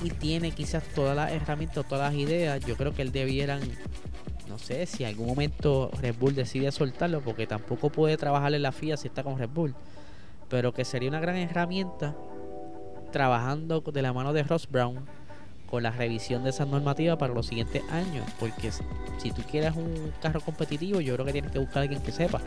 y 0.03 0.11
tiene 0.11 0.51
quizás 0.51 0.83
todas 0.93 1.15
las 1.15 1.31
herramientas, 1.31 1.87
todas 1.87 2.11
las 2.11 2.21
ideas. 2.21 2.63
Yo 2.63 2.77
creo 2.77 2.93
que 2.93 3.01
él 3.01 3.11
debieran, 3.11 3.61
no 4.47 4.59
sé, 4.59 4.85
si 4.85 5.03
en 5.03 5.09
algún 5.09 5.25
momento 5.25 5.89
Red 5.99 6.15
Bull 6.19 6.35
decide 6.35 6.71
soltarlo, 6.71 7.21
porque 7.21 7.47
tampoco 7.47 7.89
puede 7.89 8.17
trabajar 8.17 8.53
en 8.53 8.61
la 8.61 8.71
FIA 8.71 8.97
si 8.97 9.07
está 9.07 9.23
con 9.23 9.39
Red 9.39 9.49
Bull, 9.49 9.73
pero 10.47 10.73
que 10.75 10.85
sería 10.85 11.09
una 11.09 11.19
gran 11.19 11.37
herramienta 11.37 12.15
trabajando 13.11 13.81
de 13.81 14.01
la 14.01 14.13
mano 14.13 14.33
de 14.33 14.43
Ross 14.43 14.67
Brown 14.69 15.05
con 15.67 15.83
la 15.83 15.91
revisión 15.91 16.43
de 16.43 16.49
esa 16.49 16.65
normativa 16.65 17.17
para 17.17 17.33
los 17.33 17.45
siguientes 17.45 17.83
años. 17.91 18.25
Porque 18.39 18.71
si 19.17 19.31
tú 19.31 19.43
quieres 19.43 19.75
un 19.75 20.11
carro 20.21 20.41
competitivo, 20.41 21.01
yo 21.01 21.13
creo 21.13 21.25
que 21.25 21.33
tienes 21.33 21.51
que 21.51 21.59
buscar 21.59 21.79
a 21.79 21.81
alguien 21.81 22.01
que 22.01 22.11
sepa. 22.11 22.41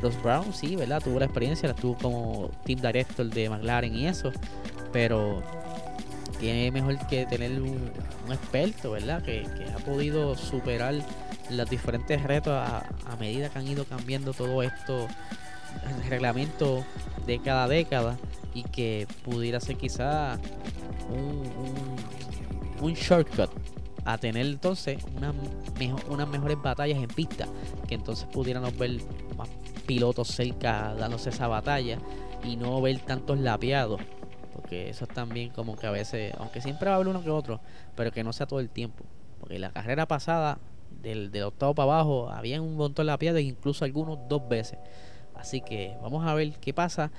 Los 0.00 0.20
Brown, 0.22 0.52
sí, 0.52 0.74
¿verdad? 0.74 1.00
Tuvo 1.02 1.18
la 1.18 1.26
experiencia, 1.26 1.68
la 1.68 1.74
tuvo 1.74 1.96
como 1.96 2.50
team 2.64 2.80
director 2.80 3.26
de 3.26 3.48
McLaren 3.48 3.94
y 3.94 4.06
eso. 4.06 4.32
Pero 4.92 5.42
tiene 6.40 6.70
mejor 6.72 6.98
que 7.06 7.24
tener 7.26 7.60
un, 7.60 7.92
experto, 8.28 8.92
¿verdad? 8.92 9.22
Que, 9.22 9.46
ha 9.74 9.78
podido 9.84 10.34
superar 10.34 10.94
los 11.50 11.70
diferentes 11.70 12.22
retos 12.22 12.54
a, 12.54 12.84
medida 13.20 13.48
que 13.50 13.58
han 13.58 13.68
ido 13.68 13.84
cambiando 13.84 14.32
todo 14.32 14.62
esto, 14.62 15.06
el 15.86 16.10
reglamento 16.10 16.84
de 17.26 17.38
cada 17.38 17.68
década 17.68 18.16
y 18.54 18.62
que 18.64 19.06
pudiera 19.24 19.60
ser 19.60 19.76
quizá 19.76 20.38
un, 21.10 21.42
un 22.80 22.94
shortcut 22.94 23.50
a 24.04 24.18
tener 24.18 24.46
entonces 24.46 25.02
una 25.16 25.32
mejor, 25.78 26.02
unas 26.08 26.28
mejores 26.28 26.60
batallas 26.60 26.98
en 26.98 27.08
pista, 27.08 27.46
que 27.88 27.94
entonces 27.94 28.26
pudiéramos 28.32 28.76
ver 28.76 28.98
más 29.36 29.48
pilotos 29.86 30.28
cerca 30.28 30.94
dándose 30.94 31.30
esa 31.30 31.48
batalla 31.48 31.98
y 32.44 32.56
no 32.56 32.80
ver 32.80 32.98
tantos 33.00 33.38
lapeados, 33.38 34.00
porque 34.54 34.90
eso 34.90 35.04
es 35.04 35.10
también 35.10 35.50
como 35.50 35.76
que 35.76 35.86
a 35.86 35.90
veces, 35.90 36.34
aunque 36.38 36.60
siempre 36.60 36.86
va 36.86 36.92
a 36.92 36.96
haber 36.96 37.08
uno 37.08 37.22
que 37.22 37.30
otro, 37.30 37.60
pero 37.94 38.10
que 38.10 38.24
no 38.24 38.32
sea 38.32 38.46
todo 38.46 38.60
el 38.60 38.70
tiempo, 38.70 39.04
porque 39.38 39.58
la 39.58 39.70
carrera 39.70 40.06
pasada 40.06 40.58
del, 41.00 41.30
del 41.30 41.44
octavo 41.44 41.74
para 41.74 41.92
abajo 41.92 42.28
había 42.30 42.60
un 42.60 42.76
montón 42.76 43.06
de 43.06 43.12
lapeados, 43.12 43.40
incluso 43.40 43.84
algunos 43.84 44.18
dos 44.28 44.48
veces, 44.48 44.78
así 45.36 45.60
que 45.60 45.96
vamos 46.02 46.26
a 46.26 46.34
ver 46.34 46.52
qué 46.60 46.74
pasa. 46.74 47.12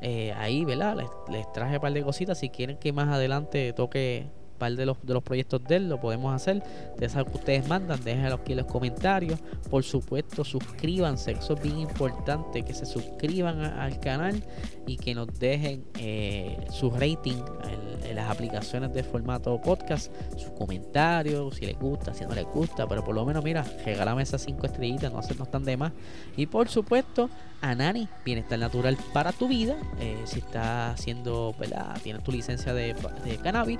Eh, 0.00 0.32
ahí, 0.36 0.64
¿verdad? 0.64 0.96
Les, 0.96 1.08
les 1.28 1.50
traje 1.52 1.76
un 1.76 1.80
par 1.80 1.92
de 1.92 2.02
cositas. 2.02 2.38
Si 2.38 2.50
quieren 2.50 2.78
que 2.78 2.92
más 2.92 3.08
adelante 3.08 3.72
toque 3.72 4.30
par 4.58 4.74
de 4.74 4.86
los, 4.86 4.96
de 5.02 5.14
los 5.14 5.22
proyectos 5.22 5.62
de 5.64 5.76
él, 5.76 5.88
lo 5.88 6.00
podemos 6.00 6.34
hacer. 6.34 6.62
De 6.98 7.06
esas 7.06 7.24
que 7.24 7.36
ustedes 7.36 7.68
mandan, 7.68 8.02
déjenlo 8.02 8.36
aquí 8.36 8.52
en 8.52 8.58
los 8.58 8.66
comentarios. 8.66 9.38
Por 9.70 9.84
supuesto, 9.84 10.44
suscríbanse, 10.44 11.32
eso 11.32 11.54
es 11.54 11.62
bien 11.62 11.78
importante, 11.78 12.62
que 12.62 12.74
se 12.74 12.86
suscriban 12.86 13.60
al 13.60 14.00
canal 14.00 14.42
y 14.86 14.96
que 14.96 15.14
nos 15.14 15.38
dejen 15.38 15.84
eh, 15.98 16.56
su 16.70 16.90
rating 16.90 17.42
en, 17.64 18.16
las 18.16 18.30
aplicaciones 18.30 18.92
de 18.94 19.04
formato 19.04 19.60
podcast, 19.60 20.10
sus 20.36 20.50
comentarios, 20.52 21.54
si 21.56 21.66
les 21.66 21.78
gusta, 21.78 22.14
si 22.14 22.24
no 22.24 22.34
les 22.34 22.46
gusta, 22.46 22.86
pero 22.88 23.04
por 23.04 23.14
lo 23.14 23.24
menos, 23.24 23.44
mira, 23.44 23.62
regálame 23.84 24.22
esas 24.22 24.42
cinco 24.42 24.66
estrellitas, 24.66 25.12
no 25.12 25.18
hacernos 25.18 25.50
tan 25.50 25.62
de 25.62 25.76
más. 25.76 25.92
Y 26.36 26.46
por 26.46 26.68
supuesto, 26.68 27.28
Anani, 27.60 28.08
bienestar 28.24 28.58
natural 28.58 28.96
para 29.12 29.32
tu 29.32 29.46
vida. 29.46 29.76
Eh, 30.00 30.22
si 30.24 30.38
estás 30.40 30.98
haciendo, 30.98 31.54
¿verdad? 31.60 31.96
Tienes 32.02 32.24
tu 32.24 32.32
licencia 32.32 32.72
de 32.72 32.94
cannabis 33.42 33.78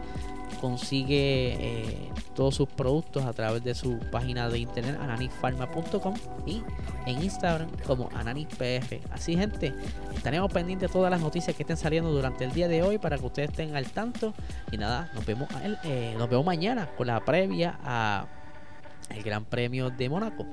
consigue 0.61 1.55
eh, 1.59 2.13
todos 2.35 2.55
sus 2.55 2.69
productos 2.69 3.25
a 3.25 3.33
través 3.33 3.63
de 3.65 3.75
su 3.75 3.99
página 4.11 4.49
de 4.49 4.59
internet 4.59 4.97
ananifarma.com 5.01 6.15
y 6.47 6.63
en 7.07 7.23
Instagram 7.23 7.69
como 7.87 8.09
ananispr. 8.15 9.01
Así 9.11 9.37
gente, 9.37 9.73
estaremos 10.15 10.53
pendientes 10.53 10.91
todas 10.91 11.11
las 11.11 11.21
noticias 11.21 11.57
que 11.57 11.63
estén 11.63 11.77
saliendo 11.77 12.13
durante 12.13 12.45
el 12.45 12.53
día 12.53 12.69
de 12.69 12.83
hoy 12.83 12.99
para 12.99 13.19
que 13.19 13.27
ustedes 13.27 13.51
estén 13.51 13.77
al 13.77 13.87
tanto. 13.91 14.35
Y 14.71 14.77
nada, 14.77 15.11
nos 15.15 15.25
vemos, 15.25 15.49
eh, 15.85 16.15
nos 16.19 16.29
vemos 16.29 16.45
mañana 16.45 16.89
con 16.97 17.07
la 17.07 17.25
previa 17.25 17.79
a 17.83 18.27
el 19.11 19.23
Gran 19.23 19.45
Premio 19.45 19.91
de 19.91 20.09
Mónaco. 20.09 20.47